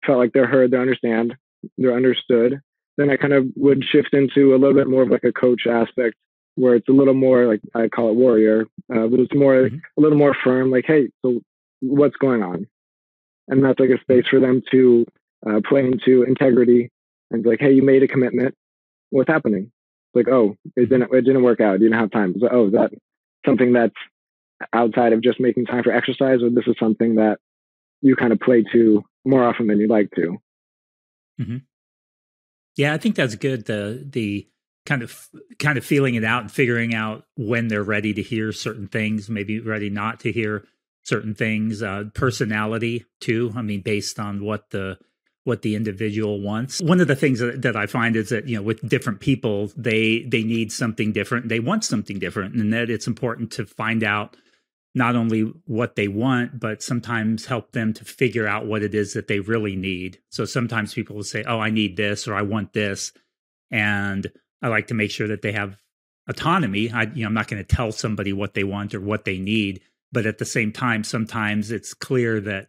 [0.06, 1.34] felt like they're heard, they understand,
[1.76, 2.60] they're understood,
[3.00, 5.66] then I kind of would shift into a little bit more of like a coach
[5.66, 6.16] aspect
[6.56, 9.76] where it's a little more like I call it warrior, uh, but it's more mm-hmm.
[9.96, 10.70] a little more firm.
[10.70, 11.40] Like, hey, so
[11.80, 12.66] what's going on?
[13.48, 15.06] And that's like a space for them to
[15.48, 16.90] uh, play into integrity
[17.30, 18.54] and like, hey, you made a commitment.
[19.10, 19.72] What's happening?
[20.12, 21.80] It's like, oh, it didn't it didn't work out.
[21.80, 22.34] You didn't have time.
[22.38, 22.90] So, oh, is that
[23.46, 23.94] something that's
[24.72, 27.38] outside of just making time for exercise, or this is something that
[28.02, 30.38] you kind of play to more often than you'd like to?
[31.40, 31.56] Mm-hmm.
[32.76, 33.66] Yeah, I think that's good.
[33.66, 34.46] The the
[34.86, 35.28] kind of
[35.58, 39.28] kind of feeling it out and figuring out when they're ready to hear certain things,
[39.28, 40.64] maybe ready not to hear
[41.02, 41.82] certain things.
[41.82, 43.52] Uh, personality too.
[43.56, 44.98] I mean, based on what the
[45.44, 46.80] what the individual wants.
[46.80, 49.70] One of the things that, that I find is that you know with different people,
[49.76, 51.48] they they need something different.
[51.48, 54.36] They want something different, and that it's important to find out
[54.94, 59.12] not only what they want, but sometimes help them to figure out what it is
[59.12, 60.18] that they really need.
[60.30, 63.12] So sometimes people will say, Oh, I need this or I want this.
[63.70, 64.30] And
[64.62, 65.78] I like to make sure that they have
[66.28, 66.90] autonomy.
[66.90, 69.38] I, you know, I'm not going to tell somebody what they want or what they
[69.38, 69.80] need.
[70.12, 72.68] But at the same time, sometimes it's clear that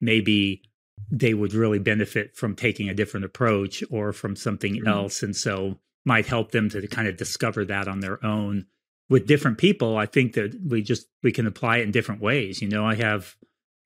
[0.00, 0.62] maybe
[1.10, 4.88] they would really benefit from taking a different approach or from something mm-hmm.
[4.88, 5.22] else.
[5.22, 8.66] And so might help them to kind of discover that on their own
[9.08, 12.62] with different people, I think that we just we can apply it in different ways.
[12.62, 13.36] You know, I have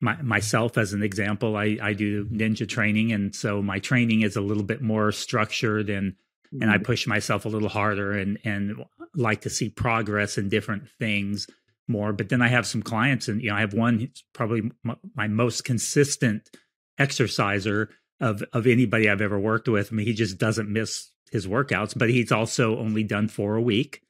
[0.01, 1.57] my, myself as an example.
[1.57, 5.91] I I do ninja training, and so my training is a little bit more structured
[5.91, 6.63] and mm-hmm.
[6.63, 6.85] and I mm-hmm.
[6.85, 11.47] push myself a little harder and and like to see progress in different things
[11.89, 12.13] more.
[12.13, 15.29] But then I have some clients, and you know, I have one probably my, my
[15.29, 16.51] most consistent
[16.99, 19.93] exerciser of of anybody I've ever worked with.
[19.93, 23.63] I mean, he just doesn't miss his workouts, but he's also only done four a
[23.63, 24.03] week.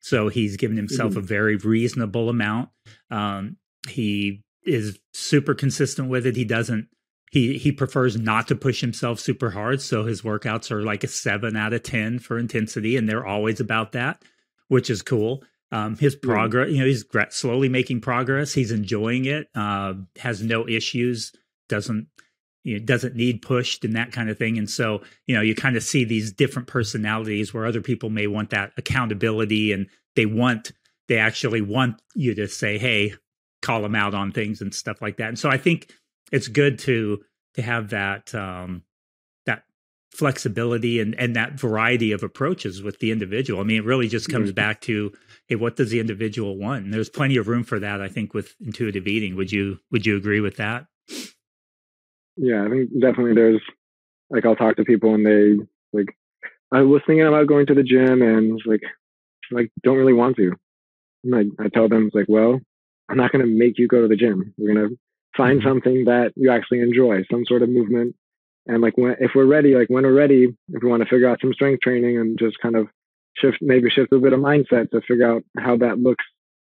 [0.00, 1.20] So he's given himself mm-hmm.
[1.20, 2.70] a very reasonable amount.
[3.10, 3.56] Um,
[3.88, 6.36] he is super consistent with it.
[6.36, 6.88] He doesn't.
[7.30, 9.80] He he prefers not to push himself super hard.
[9.80, 13.60] So his workouts are like a seven out of ten for intensity, and they're always
[13.60, 14.22] about that,
[14.68, 15.44] which is cool.
[15.72, 18.52] Um, his progress, you know, he's slowly making progress.
[18.52, 19.46] He's enjoying it.
[19.54, 21.32] Uh, has no issues.
[21.68, 22.08] Doesn't
[22.62, 24.58] you know, doesn't need pushed and that kind of thing.
[24.58, 28.26] And so, you know, you kind of see these different personalities where other people may
[28.26, 30.72] want that accountability and they want,
[31.08, 33.14] they actually want you to say, hey,
[33.62, 35.28] call them out on things and stuff like that.
[35.28, 35.92] And so I think
[36.32, 37.20] it's good to,
[37.54, 38.82] to have that, um,
[39.46, 39.62] that
[40.12, 43.60] flexibility and, and that variety of approaches with the individual.
[43.60, 44.54] I mean, it really just comes mm-hmm.
[44.54, 45.12] back to,
[45.46, 46.84] hey, what does the individual want?
[46.84, 49.34] And there's plenty of room for that, I think, with intuitive eating.
[49.36, 50.86] Would you, would you agree with that?
[52.36, 53.62] Yeah, I think definitely there's
[54.30, 56.16] like I'll talk to people and they like
[56.72, 58.82] I was thinking about going to the gym and like
[59.50, 60.54] like don't really want to.
[61.24, 62.60] And I, I tell them it's like, well,
[63.08, 64.54] I'm not gonna make you go to the gym.
[64.56, 64.94] We're gonna
[65.36, 65.68] find mm-hmm.
[65.68, 68.14] something that you actually enjoy, some sort of movement.
[68.66, 71.28] And like when if we're ready, like when we're ready, if we want to figure
[71.28, 72.88] out some strength training and just kind of
[73.36, 76.24] shift maybe shift a bit of mindset to figure out how that looks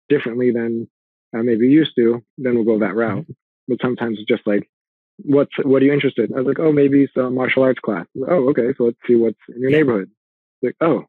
[0.09, 0.88] differently than
[1.37, 3.23] uh, maybe used to, then we'll go that route.
[3.23, 3.33] Mm-hmm.
[3.69, 4.69] But sometimes it's just like
[5.18, 6.37] what's what are you interested in?
[6.37, 8.07] I was like, oh, maybe some martial arts class.
[8.14, 10.11] Like, oh, okay, so let's see what's in your neighborhood.
[10.62, 11.05] Like, oh,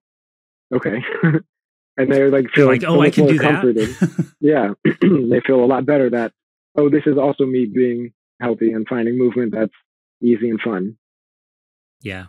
[0.74, 1.04] okay.
[1.98, 3.90] and they're like feel like, oh, I can do comforted.
[3.90, 4.34] that.
[4.40, 6.34] yeah, they feel a lot better that
[6.76, 9.74] oh, this is also me being healthy and finding movement that's
[10.22, 10.98] easy and fun.
[12.02, 12.26] Yeah,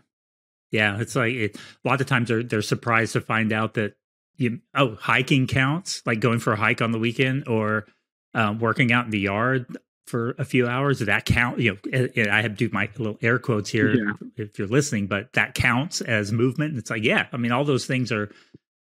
[0.70, 1.00] yeah.
[1.00, 3.94] It's like it, a lot of times they're they're surprised to find out that
[4.37, 7.87] you oh hiking counts, like going for a hike on the weekend or
[8.34, 12.42] um, working out in the yard for a few hours that count you know i
[12.42, 14.12] have to do my little air quotes here yeah.
[14.36, 17.86] if you're listening but that counts as movement it's like yeah i mean all those
[17.86, 18.30] things are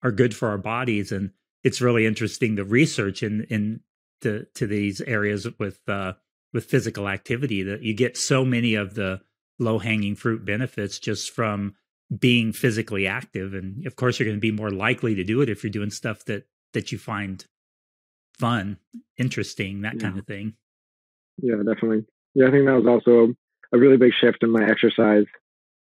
[0.04, 1.32] are good for our bodies and
[1.64, 3.80] it's really interesting the research in in
[4.22, 6.14] to to these areas with uh
[6.54, 9.20] with physical activity that you get so many of the
[9.60, 11.74] low hanging fruit benefits just from
[12.18, 15.50] being physically active and of course you're going to be more likely to do it
[15.50, 17.46] if you're doing stuff that that you find
[18.38, 18.78] fun
[19.18, 20.02] interesting that yeah.
[20.02, 20.54] kind of thing
[21.42, 22.06] yeah, definitely.
[22.36, 23.34] Yeah, I think that was also
[23.74, 25.26] a really big shift in my exercise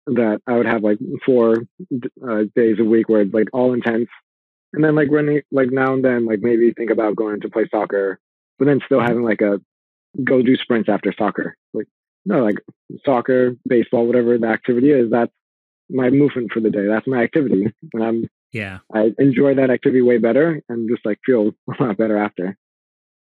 [0.07, 1.57] that I would have like four
[2.27, 4.09] uh, days a week where it's like all intense.
[4.73, 7.67] And then like running, like now and then, like maybe think about going to play
[7.71, 8.19] soccer,
[8.59, 9.61] but then still having like a
[10.25, 11.57] go do sprints after soccer.
[11.73, 11.87] Like
[12.25, 12.57] no, like
[13.05, 15.33] soccer, baseball, whatever the activity is, that's
[15.89, 16.87] my movement for the day.
[16.87, 17.73] That's my activity.
[17.95, 21.97] And I'm, yeah, I enjoy that activity way better and just like feel a lot
[21.97, 22.57] better after.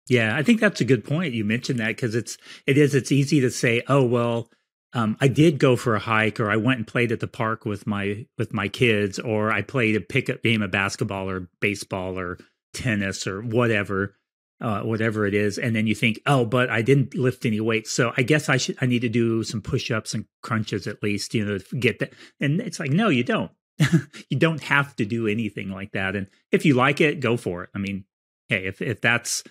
[0.08, 1.34] Yeah, I think that's a good point.
[1.34, 2.38] You mentioned that because it's,
[2.68, 4.50] it is, it's easy to say, oh, well,
[4.96, 7.66] um, I did go for a hike, or I went and played at the park
[7.66, 12.18] with my with my kids, or I played a pickup game of basketball or baseball
[12.18, 12.38] or
[12.74, 14.16] tennis or whatever,
[14.62, 17.92] uh, whatever it is, and then you think, oh, but I didn't lift any weights,
[17.92, 21.04] so I guess I should I need to do some push ups and crunches at
[21.04, 22.14] least, you know, to get that.
[22.40, 23.52] And it's like, no, you don't.
[24.30, 26.16] you don't have to do anything like that.
[26.16, 27.70] And if you like it, go for it.
[27.76, 28.06] I mean,
[28.48, 29.44] hey, if if that's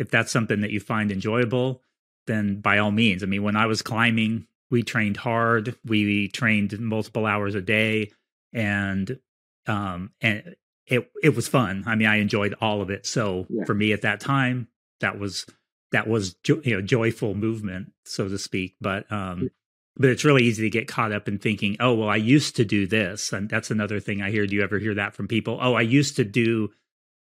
[0.00, 1.82] if that's something that you find enjoyable,
[2.26, 3.22] then by all means.
[3.22, 5.76] I mean, when I was climbing we trained hard.
[5.84, 8.12] We trained multiple hours a day,
[8.52, 9.18] and
[9.66, 10.54] um, and
[10.86, 11.84] it it was fun.
[11.86, 13.04] I mean, I enjoyed all of it.
[13.06, 13.64] So yeah.
[13.64, 14.68] for me at that time,
[15.00, 15.44] that was
[15.92, 18.76] that was jo- you know joyful movement, so to speak.
[18.80, 19.50] But um,
[19.96, 22.64] but it's really easy to get caught up in thinking, oh well, I used to
[22.64, 24.46] do this, and that's another thing I hear.
[24.46, 25.58] Do you ever hear that from people?
[25.60, 26.70] Oh, I used to do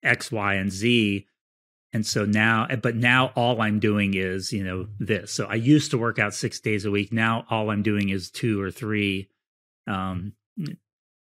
[0.02, 1.26] X, Y, and Z
[1.92, 5.32] and so now, eh, but now all I'm doing is, you know, this.
[5.32, 7.12] So I used to work out six days a week.
[7.12, 9.28] Now all I'm doing is two or three.
[9.86, 10.32] Um,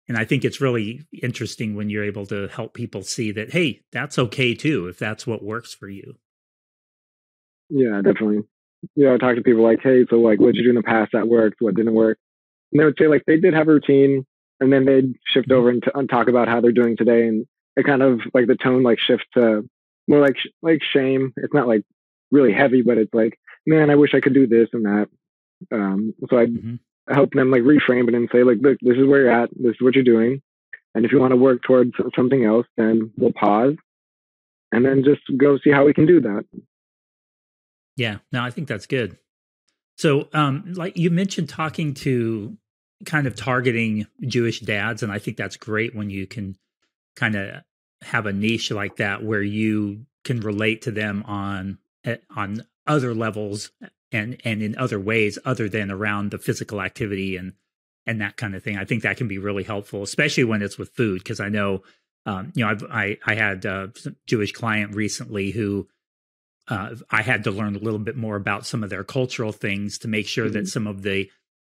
[0.08, 3.82] and I think it's really interesting when you're able to help people see that, hey,
[3.92, 6.16] that's okay too, if that's what works for you.
[7.70, 8.44] Yeah, definitely.
[8.94, 10.82] You know, I talk to people like, hey, so like, what you do in the
[10.82, 11.56] past that worked?
[11.60, 12.18] What didn't work?
[12.72, 14.24] And they would say like they did have a routine,
[14.60, 15.58] and then they'd shift mm-hmm.
[15.58, 18.46] over and, t- and talk about how they're doing today, and it kind of like
[18.46, 19.68] the tone like shift to
[20.08, 21.32] more like like shame.
[21.36, 21.82] It's not like
[22.30, 25.08] really heavy, but it's like, man, I wish I could do this and that.
[25.72, 26.76] Um, so I mm-hmm.
[27.12, 29.50] help them like reframe it and say, like, look, this is where you're at.
[29.52, 30.42] This is what you're doing.
[30.94, 33.74] And if you want to work towards something else, then we'll pause
[34.72, 36.44] and then just go see how we can do that.
[37.96, 39.18] Yeah, no, I think that's good.
[39.96, 42.56] So, um, like you mentioned, talking to
[43.04, 46.56] kind of targeting Jewish dads, and I think that's great when you can
[47.16, 47.62] kind of
[48.02, 53.14] have a niche like that where you can relate to them on eh, on other
[53.14, 53.70] levels
[54.12, 57.52] and and in other ways other than around the physical activity and
[58.06, 58.78] and that kind of thing.
[58.78, 61.22] I think that can be really helpful, especially when it's with food.
[61.22, 61.82] Because I know,
[62.24, 63.92] um, you know, I've, i I had a
[64.26, 65.88] Jewish client recently who
[66.68, 69.98] uh, I had to learn a little bit more about some of their cultural things
[69.98, 70.54] to make sure mm-hmm.
[70.54, 71.30] that some of the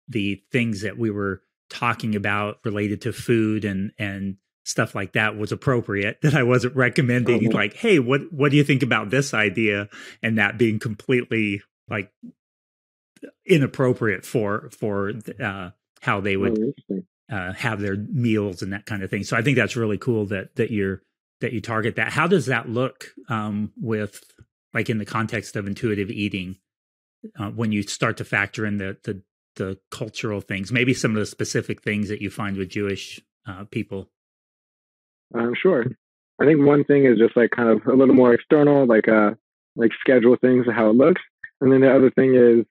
[0.08, 5.38] the things that we were talking about related to food and and stuff like that
[5.38, 7.40] was appropriate that I wasn't recommending.
[7.40, 7.52] Mm-hmm.
[7.56, 9.88] like hey what what do you think about this idea?
[10.22, 12.12] And that being completely like
[13.46, 15.70] inappropriate for for uh
[16.02, 16.58] how they would
[16.90, 17.02] oh,
[17.32, 19.22] uh have their meals and that kind of thing.
[19.22, 21.00] So I think that's really cool that that you're
[21.40, 22.12] that you target that.
[22.12, 24.20] How does that look um with
[24.74, 26.56] like in the context of intuitive eating
[27.38, 29.22] uh, when you start to factor in the the
[29.54, 30.72] the cultural things?
[30.72, 34.10] Maybe some of the specific things that you find with Jewish uh, people
[35.34, 35.86] um, sure.
[36.40, 39.32] I think one thing is just like kind of a little more external, like uh,
[39.74, 41.22] like schedule things, how it looks,
[41.60, 42.64] and then the other thing is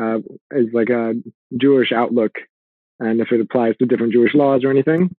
[0.00, 0.18] uh,
[0.52, 1.14] is like a
[1.56, 2.32] Jewish outlook,
[2.98, 5.14] and if it applies to different Jewish laws or anything.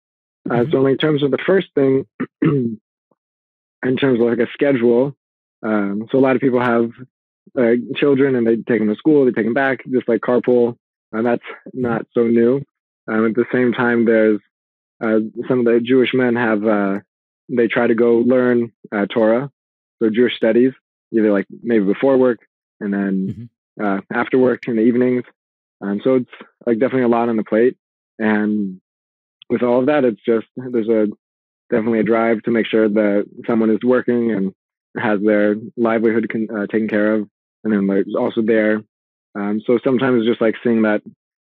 [0.49, 0.71] Uh, mm-hmm.
[0.71, 2.05] So in terms of the first thing,
[2.41, 2.79] in
[3.97, 5.15] terms of like a schedule,
[5.61, 6.89] um, so a lot of people have
[7.57, 10.75] uh, children and they take them to school, they take them back, just like carpool,
[11.11, 11.43] and that's
[11.73, 12.61] not so new.
[13.07, 14.39] Um, at the same time, there's
[15.03, 16.99] uh, some of the Jewish men have uh,
[17.49, 19.51] they try to go learn uh, Torah,
[20.01, 20.71] so Jewish studies,
[21.11, 22.39] either like maybe before work
[22.79, 23.85] and then mm-hmm.
[23.85, 25.23] uh, after work in the evenings.
[25.81, 26.31] Um, so it's
[26.65, 27.77] like definitely a lot on the plate,
[28.17, 28.79] and
[29.49, 31.07] with all of that, it's just there's a
[31.69, 34.53] definitely a drive to make sure that someone is working and
[34.97, 37.27] has their livelihood con- uh, taken care of,
[37.63, 38.83] and then there's also there.
[39.35, 41.01] Um, so sometimes it's just like seeing that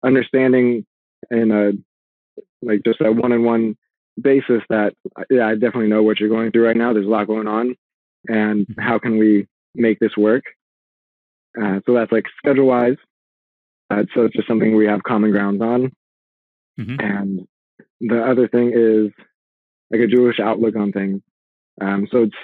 [0.04, 0.86] understanding
[1.32, 1.72] in a
[2.66, 3.76] like just a one-on-one
[4.22, 4.94] basis that
[5.30, 6.94] yeah, I definitely know what you're going through right now.
[6.94, 7.76] There's a lot going on,
[8.28, 8.82] and mm-hmm.
[8.82, 10.44] how can we make this work?
[11.62, 12.98] Uh, so that's like schedule-wise.
[13.90, 15.92] Uh, so it's just something we have common grounds on.
[16.80, 17.00] Mm-hmm.
[17.00, 17.48] And
[18.02, 19.12] the other thing is
[19.92, 21.22] like a Jewish outlook on things.
[21.82, 22.36] Um, so it's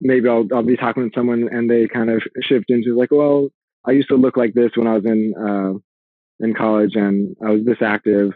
[0.00, 3.48] maybe I'll I'll be talking with someone and they kind of shift into like, well,
[3.84, 7.50] I used to look like this when I was in uh, in college and I
[7.50, 8.32] was this active,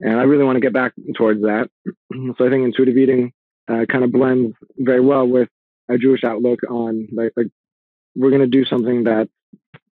[0.00, 1.68] and I really want to get back towards that.
[2.12, 3.32] so I think intuitive eating
[3.68, 5.48] uh, kind of blends very well with
[5.88, 7.48] a Jewish outlook on like, like
[8.14, 9.30] we're going to do something that's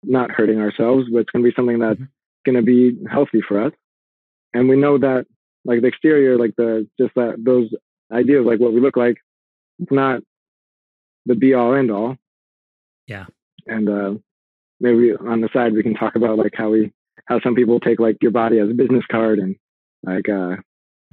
[0.04, 2.52] not hurting ourselves, but it's going to be something that's mm-hmm.
[2.52, 3.74] going to be healthy for us.
[4.54, 5.26] And we know that
[5.66, 7.70] like the exterior, like the just that those
[8.12, 9.18] ideas, like what we look like,
[9.80, 10.22] it's not
[11.26, 12.16] the be all end all.
[13.08, 13.26] Yeah.
[13.68, 14.14] And uh,
[14.80, 16.92] maybe on the side we can talk about like how we
[17.26, 19.56] how some people take like your body as a business card and
[20.04, 20.56] like uh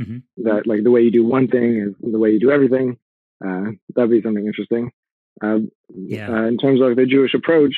[0.00, 0.18] mm-hmm.
[0.38, 2.98] that like the way you do one thing is the way you do everything.
[3.44, 4.90] Uh, that'd be something interesting.
[5.42, 5.58] Uh,
[5.94, 6.46] yeah.
[6.46, 7.74] In terms of the Jewish approach,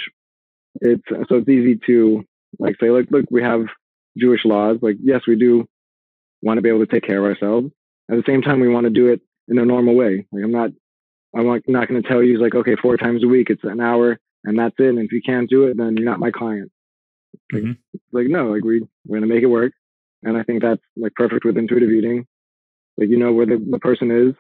[0.81, 2.25] it's so it's easy to
[2.59, 3.67] like say, look, look, we have
[4.17, 4.79] Jewish laws.
[4.81, 5.67] Like, yes, we do
[6.43, 7.71] want to be able to take care of ourselves.
[8.11, 10.27] At the same time, we want to do it in a normal way.
[10.33, 10.71] Like, I'm not,
[11.37, 14.19] I'm not going to tell you like, okay, four times a week, it's an hour,
[14.45, 14.89] and that's it.
[14.89, 16.71] And if you can't do it, then you're not my client.
[17.53, 17.99] Like, mm-hmm.
[18.13, 19.73] like no, like we we're going to make it work.
[20.23, 22.27] And I think that's like perfect with intuitive eating.
[22.97, 24.35] Like, you know where the, the person is,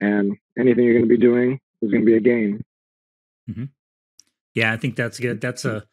[0.00, 2.62] and anything you're going to be doing is going to be a gain.
[3.50, 3.64] Mm-hmm.
[4.54, 5.40] Yeah, I think that's good.
[5.40, 5.84] That's a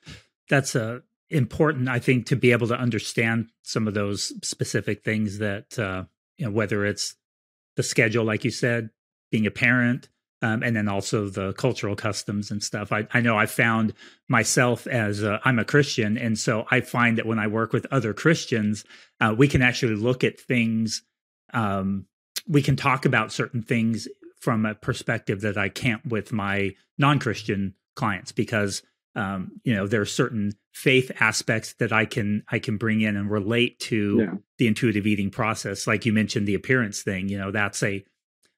[0.49, 1.89] that's a important.
[1.89, 6.03] I think to be able to understand some of those specific things that uh,
[6.37, 7.15] you know, whether it's
[7.75, 8.91] the schedule, like you said,
[9.31, 10.09] being a parent,
[10.41, 12.91] um, and then also the cultural customs and stuff.
[12.91, 13.93] I, I know I found
[14.27, 17.85] myself as i am a Christian, and so I find that when I work with
[17.91, 18.83] other Christians,
[19.19, 21.03] uh, we can actually look at things.
[21.53, 22.05] Um,
[22.47, 24.07] we can talk about certain things
[24.39, 28.81] from a perspective that I can't with my non-Christian clients because
[29.15, 33.15] um, you know there are certain faith aspects that I can I can bring in
[33.15, 34.33] and relate to yeah.
[34.57, 35.85] the intuitive eating process.
[35.85, 37.29] Like you mentioned, the appearance thing.
[37.29, 38.03] You know, that's a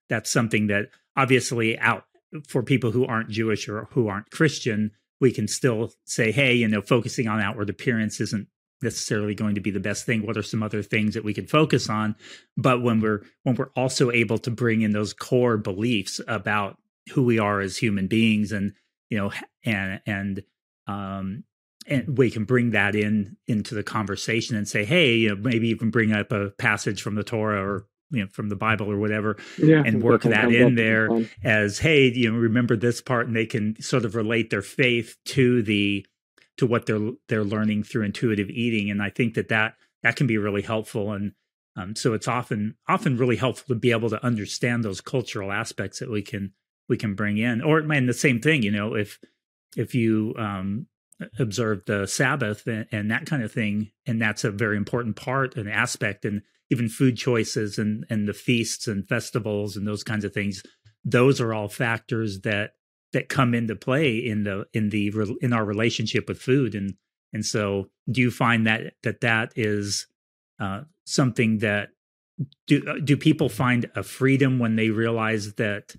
[0.10, 2.06] that's something that obviously out
[2.48, 6.68] for people who aren't Jewish or who aren't Christian, we can still say, hey, you
[6.68, 8.48] know, focusing on outward appearance isn't
[8.82, 10.26] necessarily going to be the best thing.
[10.26, 12.16] What are some other things that we can focus on?
[12.58, 16.78] But when we're when we're also able to bring in those core beliefs about
[17.12, 18.74] who we are as human beings and
[19.10, 19.32] you know
[19.66, 20.44] and and
[20.88, 21.44] um
[21.86, 25.68] and we can bring that in into the conversation and say hey you know maybe
[25.68, 28.98] even bring up a passage from the torah or you know from the bible or
[28.98, 31.10] whatever yeah, and work that in there
[31.44, 35.18] as hey you know remember this part and they can sort of relate their faith
[35.26, 36.06] to the
[36.58, 38.90] to what they're they're learning through intuitive eating.
[38.90, 41.14] And i think that that that can be really helpful.
[41.14, 41.32] And
[41.76, 46.00] um, so it's often often really helpful to be able to understand those cultural aspects
[46.00, 46.54] that we can
[46.88, 47.62] we can bring in.
[47.62, 49.20] Or and the same thing you know if
[49.76, 50.88] if you um,
[51.40, 55.56] observe the sabbath and, and, that kind of thing and that's a very important part
[55.56, 56.26] and aspect.
[56.26, 60.62] And even food choices and and the feasts and festivals and those kinds of things
[61.06, 62.72] those are all factors that
[63.14, 66.76] that come into play in the in the in our relationship with food.
[66.76, 66.96] And
[67.32, 70.08] and so do you find that that that is
[70.60, 71.90] uh, something that
[72.68, 75.96] do uh, do people find a freedom when they realize that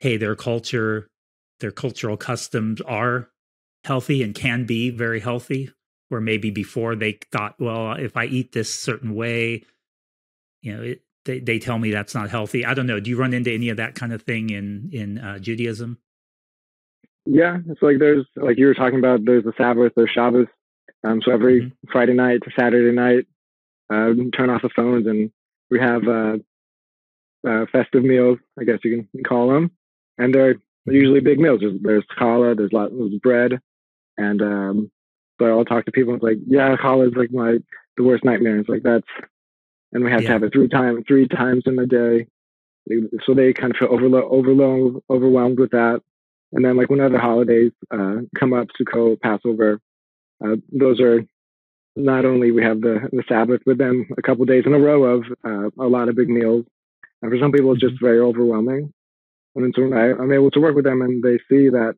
[0.00, 1.08] hey their culture
[1.60, 3.28] their cultural customs are
[3.84, 5.70] healthy and can be very healthy?
[6.10, 9.64] Where maybe before they thought well if i eat this certain way
[10.64, 13.16] you know it, they, they tell me that's not healthy i don't know do you
[13.16, 15.98] run into any of that kind of thing in in uh, judaism
[17.26, 19.24] yeah, it's like there's like you were talking about.
[19.24, 20.46] There's the Sabbath, there's Shabbos.
[21.04, 21.90] Um, so every mm-hmm.
[21.90, 23.26] Friday night to Saturday night,
[23.92, 25.30] uh, turn off the phones and
[25.70, 26.36] we have uh,
[27.48, 28.38] uh, festive meals.
[28.58, 29.70] I guess you can call them,
[30.18, 31.60] and they're usually big meals.
[31.60, 33.58] There's, there's challah, there's lots of bread,
[34.18, 34.90] and um,
[35.40, 36.14] so I'll talk to people.
[36.14, 37.56] It's like, yeah, challah is like my
[37.96, 38.58] the worst nightmare.
[38.58, 39.06] It's like that's,
[39.94, 40.28] and we have yeah.
[40.28, 42.26] to have it three times three times in a day.
[43.24, 46.02] So they kind of feel overlo- overwhelmed overwhelmed with that.
[46.52, 49.80] And then like when other holidays uh, come up, Sukkot, Passover,
[50.44, 51.24] uh, those are
[51.96, 55.04] not only we have the, the Sabbath, but then a couple days in a row
[55.04, 56.66] of uh, a lot of big meals.
[57.22, 58.04] And for some people, it's just mm-hmm.
[58.04, 58.92] very overwhelming.
[59.56, 61.94] And so I, I'm able to work with them and they see that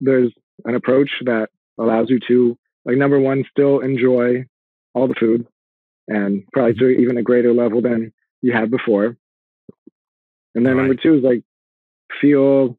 [0.00, 0.32] there's
[0.64, 1.48] an approach that
[1.78, 4.44] allows you to, like, number one, still enjoy
[4.94, 5.46] all the food
[6.08, 9.16] and probably to even a greater level than you had before.
[10.54, 10.86] And then right.
[10.86, 11.42] number two is like
[12.20, 12.78] feel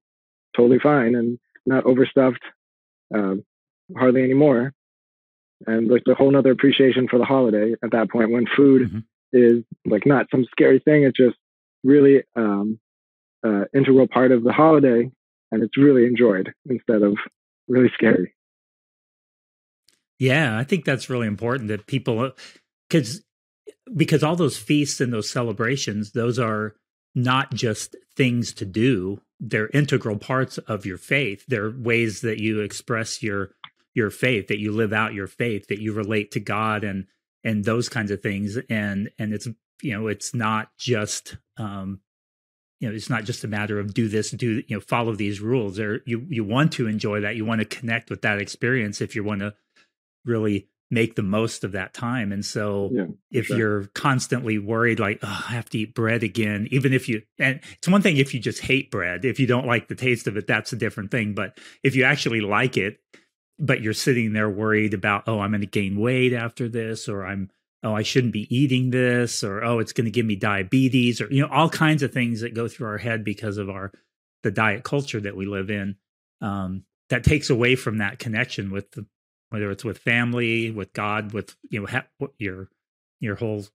[0.55, 2.43] totally fine and not overstuffed
[3.13, 3.43] um,
[3.95, 4.73] hardly anymore.
[5.65, 8.99] And like the whole nother appreciation for the holiday at that point when food mm-hmm.
[9.33, 11.03] is like not some scary thing.
[11.03, 11.37] It's just
[11.83, 12.79] really um,
[13.45, 15.09] uh, integral part of the holiday
[15.51, 17.17] and it's really enjoyed instead of
[17.67, 18.33] really scary.
[20.19, 22.31] Yeah, I think that's really important that people
[22.89, 23.23] because
[23.95, 26.75] because all those feasts and those celebrations, those are
[27.15, 31.45] not just things to do they're integral parts of your faith.
[31.47, 33.51] They're ways that you express your
[33.93, 37.07] your faith that you live out your faith that you relate to god and
[37.43, 38.57] and those kinds of things.
[38.69, 39.47] And and it's
[39.81, 41.99] you know it's not just um
[42.79, 45.39] you know it's not just a matter of do this do you know follow these
[45.39, 45.77] rules.
[45.77, 47.35] There you you want to enjoy that.
[47.35, 49.53] You want to connect with that experience if you want to
[50.25, 52.31] really make the most of that time.
[52.31, 53.57] And so yeah, if sure.
[53.57, 57.59] you're constantly worried, like, oh, I have to eat bread again, even if you, and
[57.73, 60.37] it's one thing if you just hate bread, if you don't like the taste of
[60.37, 61.33] it, that's a different thing.
[61.33, 62.99] But if you actually like it,
[63.59, 67.25] but you're sitting there worried about, oh, I'm going to gain weight after this, or
[67.25, 67.49] I'm,
[67.83, 71.27] oh, I shouldn't be eating this, or oh, it's going to give me diabetes, or
[71.31, 73.91] you know, all kinds of things that go through our head because of our
[74.43, 75.95] the diet culture that we live in.
[76.39, 79.05] Um, that takes away from that connection with the,
[79.49, 82.69] whether it's with family, with God, with you know ha- your
[83.19, 83.65] your whole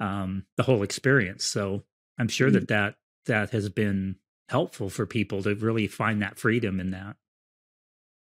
[0.00, 1.44] um, the whole experience.
[1.44, 1.84] So
[2.18, 2.74] I'm sure that mm-hmm.
[2.74, 2.94] that
[3.26, 4.16] that has been
[4.48, 7.16] helpful for people to really find that freedom in that.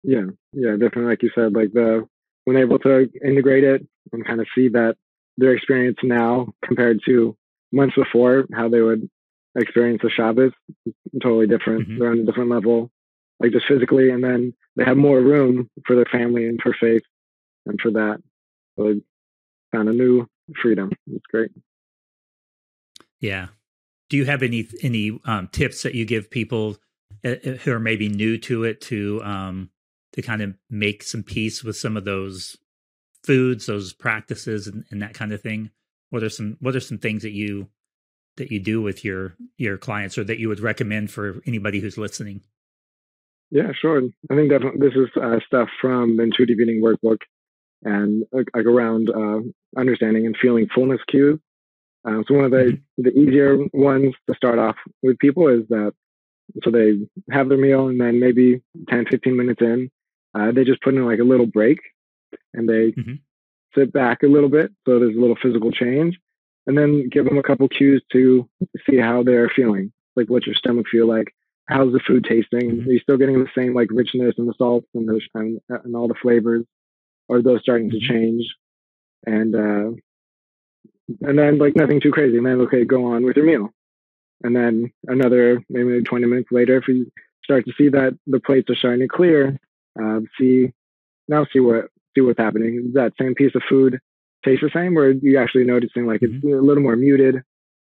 [0.02, 1.04] Yeah, yeah, definitely.
[1.04, 2.06] Like you said, like the
[2.44, 4.96] when able to integrate it and kind of see that
[5.36, 7.36] their experience now compared to
[7.72, 9.08] months before, how they would
[9.54, 10.52] experience the Shabbos,
[11.22, 11.88] totally different.
[11.88, 11.98] Mm-hmm.
[11.98, 12.90] They're on a different level,
[13.40, 17.02] like just physically, and then they have more room for their family and for faith
[17.66, 18.22] and for that.
[18.76, 19.00] So
[19.72, 20.26] found a new
[20.60, 20.90] freedom.
[21.06, 21.50] It's great.
[23.20, 23.48] Yeah.
[24.08, 26.76] Do you have any any um, tips that you give people
[27.24, 29.70] uh, uh, who are maybe new to it to um,
[30.12, 32.56] to kind of make some peace with some of those
[33.24, 35.70] foods, those practices, and, and that kind of thing?
[36.10, 37.68] What are some What are some things that you
[38.36, 41.98] that you do with your your clients, or that you would recommend for anybody who's
[41.98, 42.42] listening?
[43.50, 44.02] Yeah, sure.
[44.30, 47.18] I think that this is uh, stuff from the intuitive eating workbook
[47.82, 49.40] and like, like around uh,
[49.78, 51.40] understanding and feeling fullness cues.
[52.04, 53.02] Um, so one of the, mm-hmm.
[53.02, 55.92] the easier ones to start off with people is that
[56.64, 56.98] so they
[57.30, 59.90] have their meal and then maybe 10, 15 minutes in,
[60.34, 61.78] uh, they just put in like a little break
[62.54, 63.14] and they mm-hmm.
[63.76, 64.72] sit back a little bit.
[64.86, 66.18] So there's a little physical change
[66.66, 68.48] and then give them a couple cues to
[68.88, 69.92] see how they're feeling.
[70.16, 71.34] Like what's your stomach feel like?
[71.70, 72.70] How's the food tasting?
[72.70, 72.88] Mm-hmm.
[72.88, 75.96] Are you still getting the same like richness and the salts and the, and, and
[75.96, 76.64] all the flavors?
[77.30, 77.98] Are those starting mm-hmm.
[77.98, 78.44] to change?
[79.24, 79.90] And, uh,
[81.22, 82.36] and then like nothing too crazy.
[82.36, 83.70] And then, okay, go on with your meal.
[84.42, 87.10] And then another maybe 20 minutes later, if you
[87.44, 89.58] start to see that the plates are starting to clear,
[90.00, 90.72] uh, see
[91.28, 92.84] now see what see what's happening.
[92.86, 93.98] Does that same piece of food
[94.44, 96.54] taste the same, or you actually noticing like it's mm-hmm.
[96.54, 97.42] a little more muted,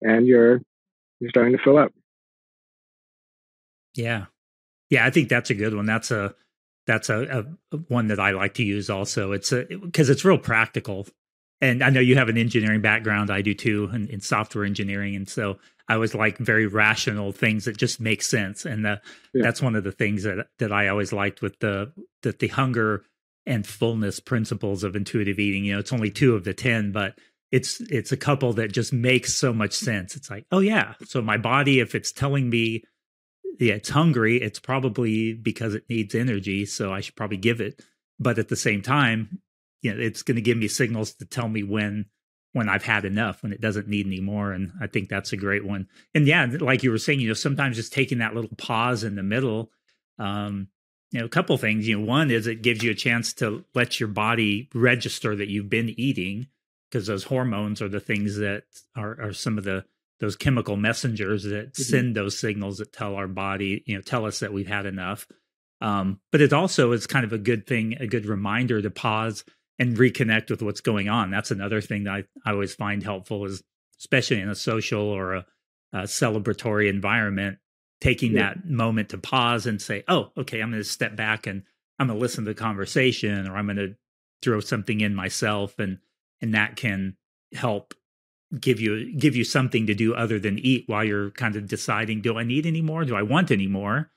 [0.02, 0.60] and you're
[1.20, 1.92] you're starting to fill up?
[3.94, 4.26] Yeah,
[4.88, 5.86] yeah, I think that's a good one.
[5.86, 6.34] That's a
[6.86, 9.32] that's a, a one that I like to use also.
[9.32, 11.06] It's a because it's real practical
[11.60, 13.30] and I know you have an engineering background.
[13.30, 17.66] I do too, in, in, software engineering, and so I was like very rational things
[17.66, 18.64] that just make sense.
[18.64, 19.00] And the,
[19.34, 19.42] yeah.
[19.42, 23.04] that's one of the things that that I always liked with the that the hunger
[23.46, 25.64] and fullness principles of intuitive eating.
[25.64, 27.18] You know, it's only two of the ten, but
[27.52, 30.16] it's it's a couple that just makes so much sense.
[30.16, 32.84] It's like, oh yeah, so my body, if it's telling me
[33.60, 37.82] yeah, it's hungry, it's probably because it needs energy, so I should probably give it.
[38.18, 39.40] But at the same time,
[39.82, 42.06] you know, it's going to give me signals to tell me when
[42.52, 44.52] when I've had enough, when it doesn't need any more.
[44.52, 45.86] And I think that's a great one.
[46.14, 49.14] And yeah, like you were saying, you know, sometimes just taking that little pause in
[49.14, 49.70] the middle.
[50.18, 50.66] Um,
[51.12, 51.86] you know, a couple things.
[51.86, 55.48] You know, one is it gives you a chance to let your body register that
[55.48, 56.48] you've been eating
[56.90, 58.64] because those hormones are the things that
[58.96, 59.84] are, are some of the
[60.20, 61.82] those chemical messengers that mm-hmm.
[61.82, 65.26] send those signals that tell our body, you know, tell us that we've had enough.
[65.80, 69.44] Um, but it also is kind of a good thing, a good reminder to pause
[69.78, 71.30] and reconnect with what's going on.
[71.30, 73.62] That's another thing that I, I always find helpful is
[73.98, 75.46] especially in a social or a,
[75.92, 77.58] a celebratory environment,
[78.00, 78.54] taking yeah.
[78.54, 81.62] that moment to pause and say, oh, okay, I'm going to step back and
[81.98, 83.94] I'm going to listen to the conversation or I'm going to
[84.42, 85.98] throw something in myself and
[86.42, 87.16] and that can
[87.52, 87.92] help
[88.58, 92.20] give you give you something to do other than eat while you're kind of deciding
[92.20, 93.04] do I need any more?
[93.04, 94.10] Do I want any more?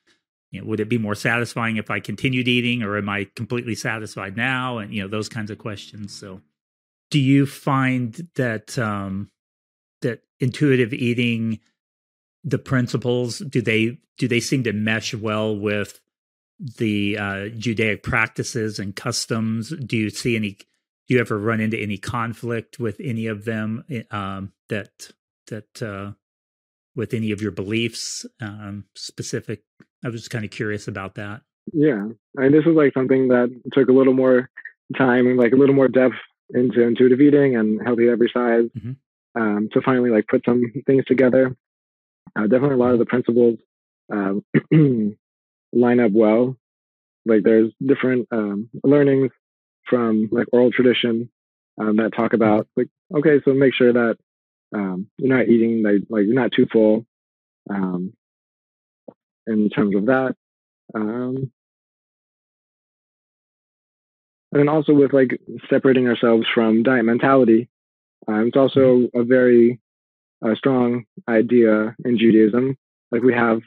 [0.53, 3.73] you know, would it be more satisfying if I continued eating or am I completely
[3.73, 4.77] satisfied now?
[4.77, 6.15] And, you know, those kinds of questions.
[6.15, 6.41] So
[7.09, 9.31] do you find that, um,
[10.03, 11.59] that intuitive eating,
[12.43, 15.99] the principles, do they, do they seem to mesh well with
[16.59, 19.69] the uh, Judaic practices and customs?
[19.69, 20.59] Do you see any,
[21.07, 25.11] do you ever run into any conflict with any of them eh, um, that,
[25.47, 26.11] that, uh,
[26.95, 29.63] with any of your beliefs um, specific
[30.03, 31.41] i was just kind of curious about that.
[31.71, 34.49] Yeah I mean, this is like something that took a little more
[34.97, 36.15] time and like a little more depth
[36.53, 39.41] into intuitive eating and Health at Every Size mm-hmm.
[39.41, 41.55] um, to finally like put some things together.
[42.35, 43.57] Uh, definitely a lot of the principles
[44.11, 44.43] um,
[45.73, 46.55] line up well.
[47.25, 49.31] Like there's different um, learnings
[49.85, 51.29] from like oral tradition
[51.79, 54.17] um, that talk about like okay so make sure that
[54.73, 57.05] um, you're not eating like like you're not too full
[57.69, 58.13] um,
[59.47, 60.35] in terms of that.
[60.95, 61.51] Um,
[64.51, 67.69] and then also with like separating ourselves from diet mentality,
[68.27, 69.19] um, it's also mm-hmm.
[69.19, 69.79] a very
[70.45, 72.77] uh, strong idea in Judaism.
[73.11, 73.61] Like we have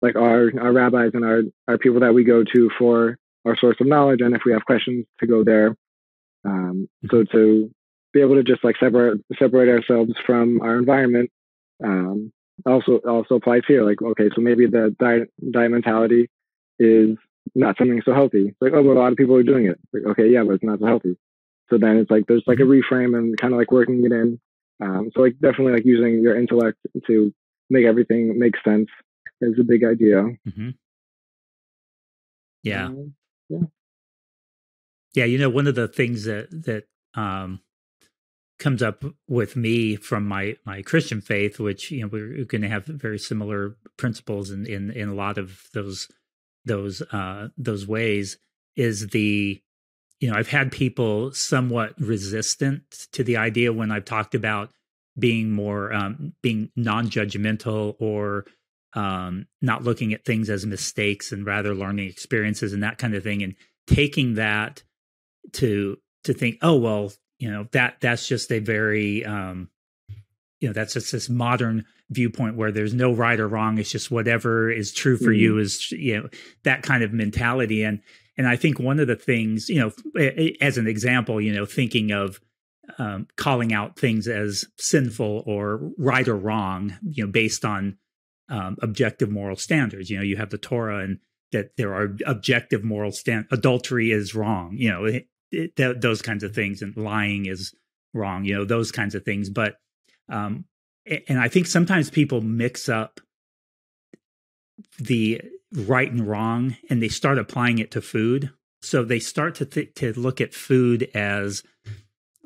[0.00, 3.76] like our our rabbis and our our people that we go to for our source
[3.80, 5.76] of knowledge, and if we have questions, to go there.
[6.44, 7.70] Um, so to
[8.12, 11.30] be able to just like separate separate ourselves from our environment
[11.84, 12.32] um,
[12.66, 13.84] also also applies here.
[13.84, 16.28] Like, okay, so maybe the diet, diet mentality
[16.78, 17.16] is
[17.54, 18.54] not something so healthy.
[18.60, 19.78] like, oh, but a lot of people are doing it.
[19.92, 21.16] Like, okay, yeah, but it's not so healthy.
[21.70, 22.94] So then it's like there's like a mm-hmm.
[22.94, 24.38] reframe and kind of like working it in.
[24.80, 27.32] Um, so like definitely like using your intellect to
[27.70, 28.88] make everything make sense
[29.40, 30.22] is a big idea.
[30.46, 30.70] Mm-hmm.
[32.62, 32.86] Yeah.
[32.86, 33.14] Um,
[33.52, 33.66] yeah.
[35.14, 36.84] Yeah, you know, one of the things that that
[37.14, 37.60] um,
[38.58, 42.68] comes up with me from my my Christian faith, which you know we're going to
[42.68, 46.08] have very similar principles in in in a lot of those
[46.64, 48.38] those uh, those ways,
[48.76, 49.60] is the
[50.20, 54.70] you know I've had people somewhat resistant to the idea when I've talked about
[55.18, 58.46] being more um, being non-judgmental or
[58.94, 63.22] um, not looking at things as mistakes and rather learning experiences and that kind of
[63.22, 63.54] thing and
[63.86, 64.82] taking that
[65.52, 69.68] to to think oh well you know that that's just a very um
[70.60, 74.10] you know that's just this modern viewpoint where there's no right or wrong it's just
[74.10, 75.40] whatever is true for mm-hmm.
[75.40, 76.28] you is you know
[76.62, 78.00] that kind of mentality and
[78.36, 79.90] and i think one of the things you know
[80.60, 82.40] as an example you know thinking of
[82.98, 87.96] um, calling out things as sinful or right or wrong you know based on
[88.52, 90.10] um, objective moral standards.
[90.10, 91.18] You know you have the torah and
[91.52, 95.26] that there are objective moral stand adultery is wrong you know it,
[95.76, 97.74] th- those kinds of things and lying is
[98.14, 99.50] wrong you know those kinds of things.
[99.50, 99.76] But
[100.28, 100.66] um
[101.28, 103.20] and i think sometimes people mix up
[104.98, 105.40] the
[105.74, 108.50] right and wrong and they start applying it to food.
[108.82, 111.62] So they start to th- to look at food as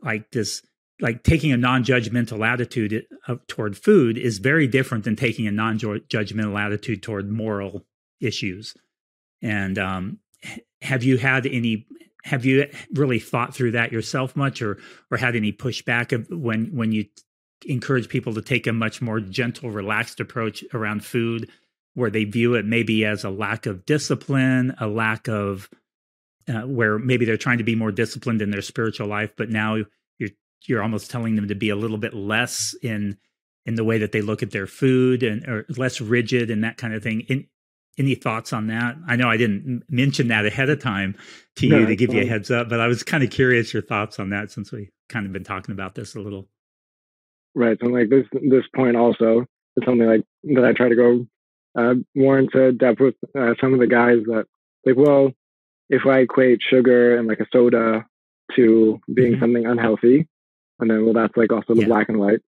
[0.03, 0.63] like this
[1.01, 6.59] like taking a non-judgmental attitude uh, toward food is very different than taking a non-judgmental
[6.59, 7.85] attitude toward moral
[8.21, 8.75] issues.
[9.43, 10.19] And um,
[10.83, 11.87] have you had any
[12.25, 14.79] have you really thought through that yourself much or
[15.11, 17.05] or had any pushback when when you
[17.67, 21.49] encourage people to take a much more gentle relaxed approach around food
[21.95, 25.71] where they view it maybe as a lack of discipline a lack of
[26.49, 29.77] uh, where maybe they're trying to be more disciplined in their spiritual life but now
[30.69, 33.17] you're almost telling them to be a little bit less in
[33.65, 36.77] in the way that they look at their food and or less rigid and that
[36.77, 37.47] kind of thing in,
[37.99, 38.97] any thoughts on that?
[39.07, 41.17] I know I didn't mention that ahead of time
[41.57, 43.73] to you no, to give you a heads up, but I was kind of curious
[43.73, 46.49] your thoughts on that since we kind of been talking about this a little.
[47.55, 47.79] Right.
[47.83, 49.47] So like this this point also
[49.77, 51.27] is something like that I try to go
[51.75, 54.45] uh, more into depth with uh, some of the guys that
[54.85, 55.33] like, well,
[55.89, 58.05] if I equate sugar and like a soda
[58.57, 59.41] to being mm-hmm.
[59.43, 60.29] something unhealthy,
[60.79, 61.87] and then well that's like also the yeah.
[61.87, 62.41] black and white,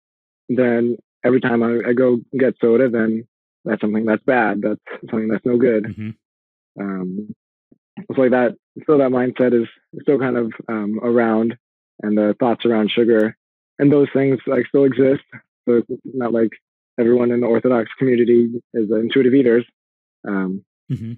[0.49, 3.27] then every time I, I go get soda, then
[3.65, 4.63] that's something that's bad.
[4.63, 5.85] That's something that's no good.
[5.85, 6.11] Mm-hmm.
[6.81, 7.35] Um,
[7.97, 8.57] it's like that.
[8.83, 9.67] Still, that mindset is
[10.03, 11.57] still kind of um, around,
[12.03, 13.37] and the thoughts around sugar
[13.79, 15.23] and those things like still exist.
[15.69, 16.51] So it's not like
[16.99, 19.65] everyone in the Orthodox community is intuitive eaters.
[20.27, 21.13] Um, mm-hmm.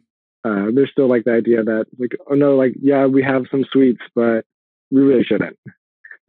[0.45, 3.65] uh, there's still like the idea that like, oh no, like yeah, we have some
[3.73, 4.45] sweets, but
[4.91, 5.57] we really shouldn't.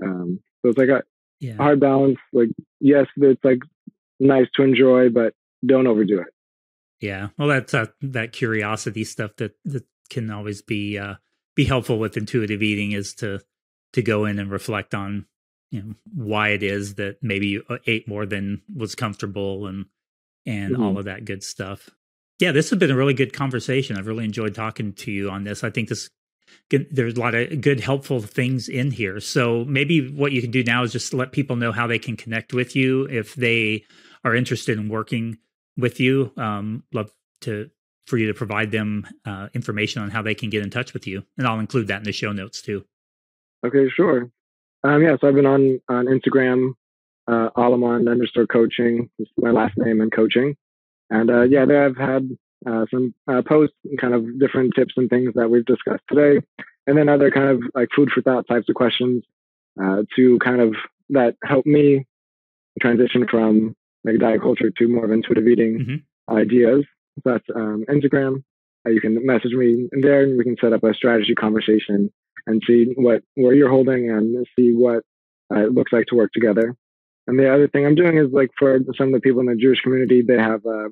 [0.04, 1.03] Um, so it's like a
[1.39, 1.55] yeah.
[1.55, 2.18] hard balance.
[2.34, 2.49] Like
[2.80, 3.59] yes, it's like
[4.20, 5.34] nice to enjoy, but
[5.66, 6.28] don't overdo it.
[6.99, 11.16] Yeah, well, that's uh, that curiosity stuff that that can always be uh,
[11.55, 13.39] be helpful with intuitive eating is to
[13.93, 15.26] to go in and reflect on
[15.72, 19.86] you know why it is that maybe you uh, ate more than was comfortable and
[20.45, 20.84] and mm-hmm.
[20.84, 21.89] all of that good stuff.
[22.39, 23.97] Yeah, this has been a really good conversation.
[23.97, 25.64] I've really enjoyed talking to you on this.
[25.64, 26.09] I think this
[26.70, 29.20] there's a lot of good helpful things in here.
[29.20, 32.16] So maybe what you can do now is just let people know how they can
[32.16, 33.86] connect with you if they
[34.24, 35.38] are interested in working
[35.78, 36.32] with you.
[36.38, 37.70] Um, love to
[38.08, 41.08] for you to provide them uh, information on how they can get in touch with
[41.08, 42.86] you, and I'll include that in the show notes too.
[43.66, 44.30] Okay, sure.
[44.84, 46.74] Um, yeah, so I've been on on Instagram,
[47.28, 49.10] uh, Aleman underscore coaching.
[49.38, 50.56] My last name and coaching,
[51.10, 52.30] and uh, yeah, there I've had
[52.66, 56.45] uh, some uh, posts, kind of different tips and things that we've discussed today,
[56.88, 59.24] and then other kind of like food for thought types of questions
[59.82, 60.76] uh, to kind of
[61.09, 62.05] that help me
[62.80, 66.36] transition from like diet culture to more of intuitive eating mm-hmm.
[66.38, 66.86] ideas.
[67.16, 68.43] So that's um, Instagram.
[68.86, 72.12] Uh, you can message me there, and we can set up a strategy conversation
[72.47, 75.03] and see what where you're holding and see what
[75.53, 76.76] uh, it looks like to work together.
[77.28, 79.55] And the other thing I'm doing is like for some of the people in the
[79.55, 80.89] Jewish community, they have uh,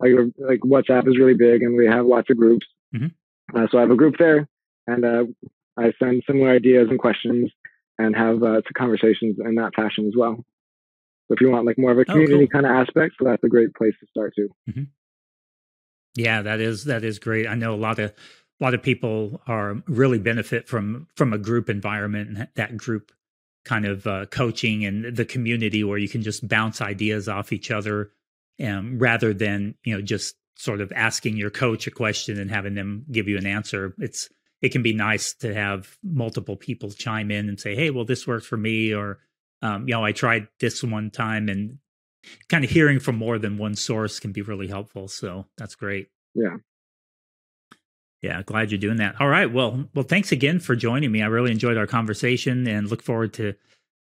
[0.00, 2.66] like like WhatsApp is really big, and we have lots of groups.
[2.94, 3.56] Mm-hmm.
[3.56, 4.48] Uh, so I have a group there,
[4.86, 5.24] and uh,
[5.76, 7.50] I send similar ideas and questions,
[7.98, 10.36] and have uh, conversations in that fashion as well.
[11.28, 12.48] So if you want like more of a community oh, cool.
[12.48, 14.48] kind of aspect, so that's a great place to start too.
[14.68, 14.84] Mm-hmm.
[16.14, 17.46] Yeah, that is that is great.
[17.46, 18.12] I know a lot of
[18.60, 23.12] a lot of people are really benefit from from a group environment and that group
[23.64, 27.70] kind of uh, coaching and the community where you can just bounce ideas off each
[27.70, 28.12] other
[28.64, 32.74] um, rather than you know just sort of asking your coach a question and having
[32.74, 34.28] them give you an answer it's
[34.62, 38.26] it can be nice to have multiple people chime in and say hey well this
[38.26, 39.18] worked for me or
[39.62, 41.78] um, you know i tried this one time and
[42.48, 46.08] kind of hearing from more than one source can be really helpful so that's great
[46.34, 46.56] yeah
[48.22, 49.20] yeah, glad you're doing that.
[49.20, 49.52] All right.
[49.52, 51.22] Well, well, thanks again for joining me.
[51.22, 53.54] I really enjoyed our conversation and look forward to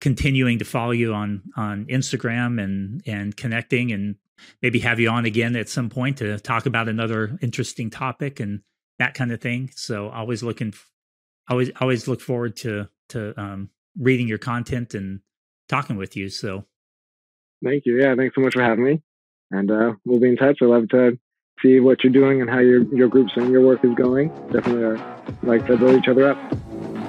[0.00, 4.16] continuing to follow you on on Instagram and and connecting and
[4.62, 8.60] maybe have you on again at some point to talk about another interesting topic and
[8.98, 9.70] that kind of thing.
[9.74, 10.74] So always looking
[11.48, 15.20] always always look forward to to um, reading your content and
[15.68, 16.28] talking with you.
[16.28, 16.64] So
[17.64, 18.00] thank you.
[18.00, 19.02] Yeah, thanks so much for having me.
[19.50, 20.58] And uh, we'll be in touch.
[20.62, 21.18] I love to
[21.62, 24.28] see what you're doing and how your your groups and your work is going.
[24.52, 26.99] Definitely uh, like to build each other up.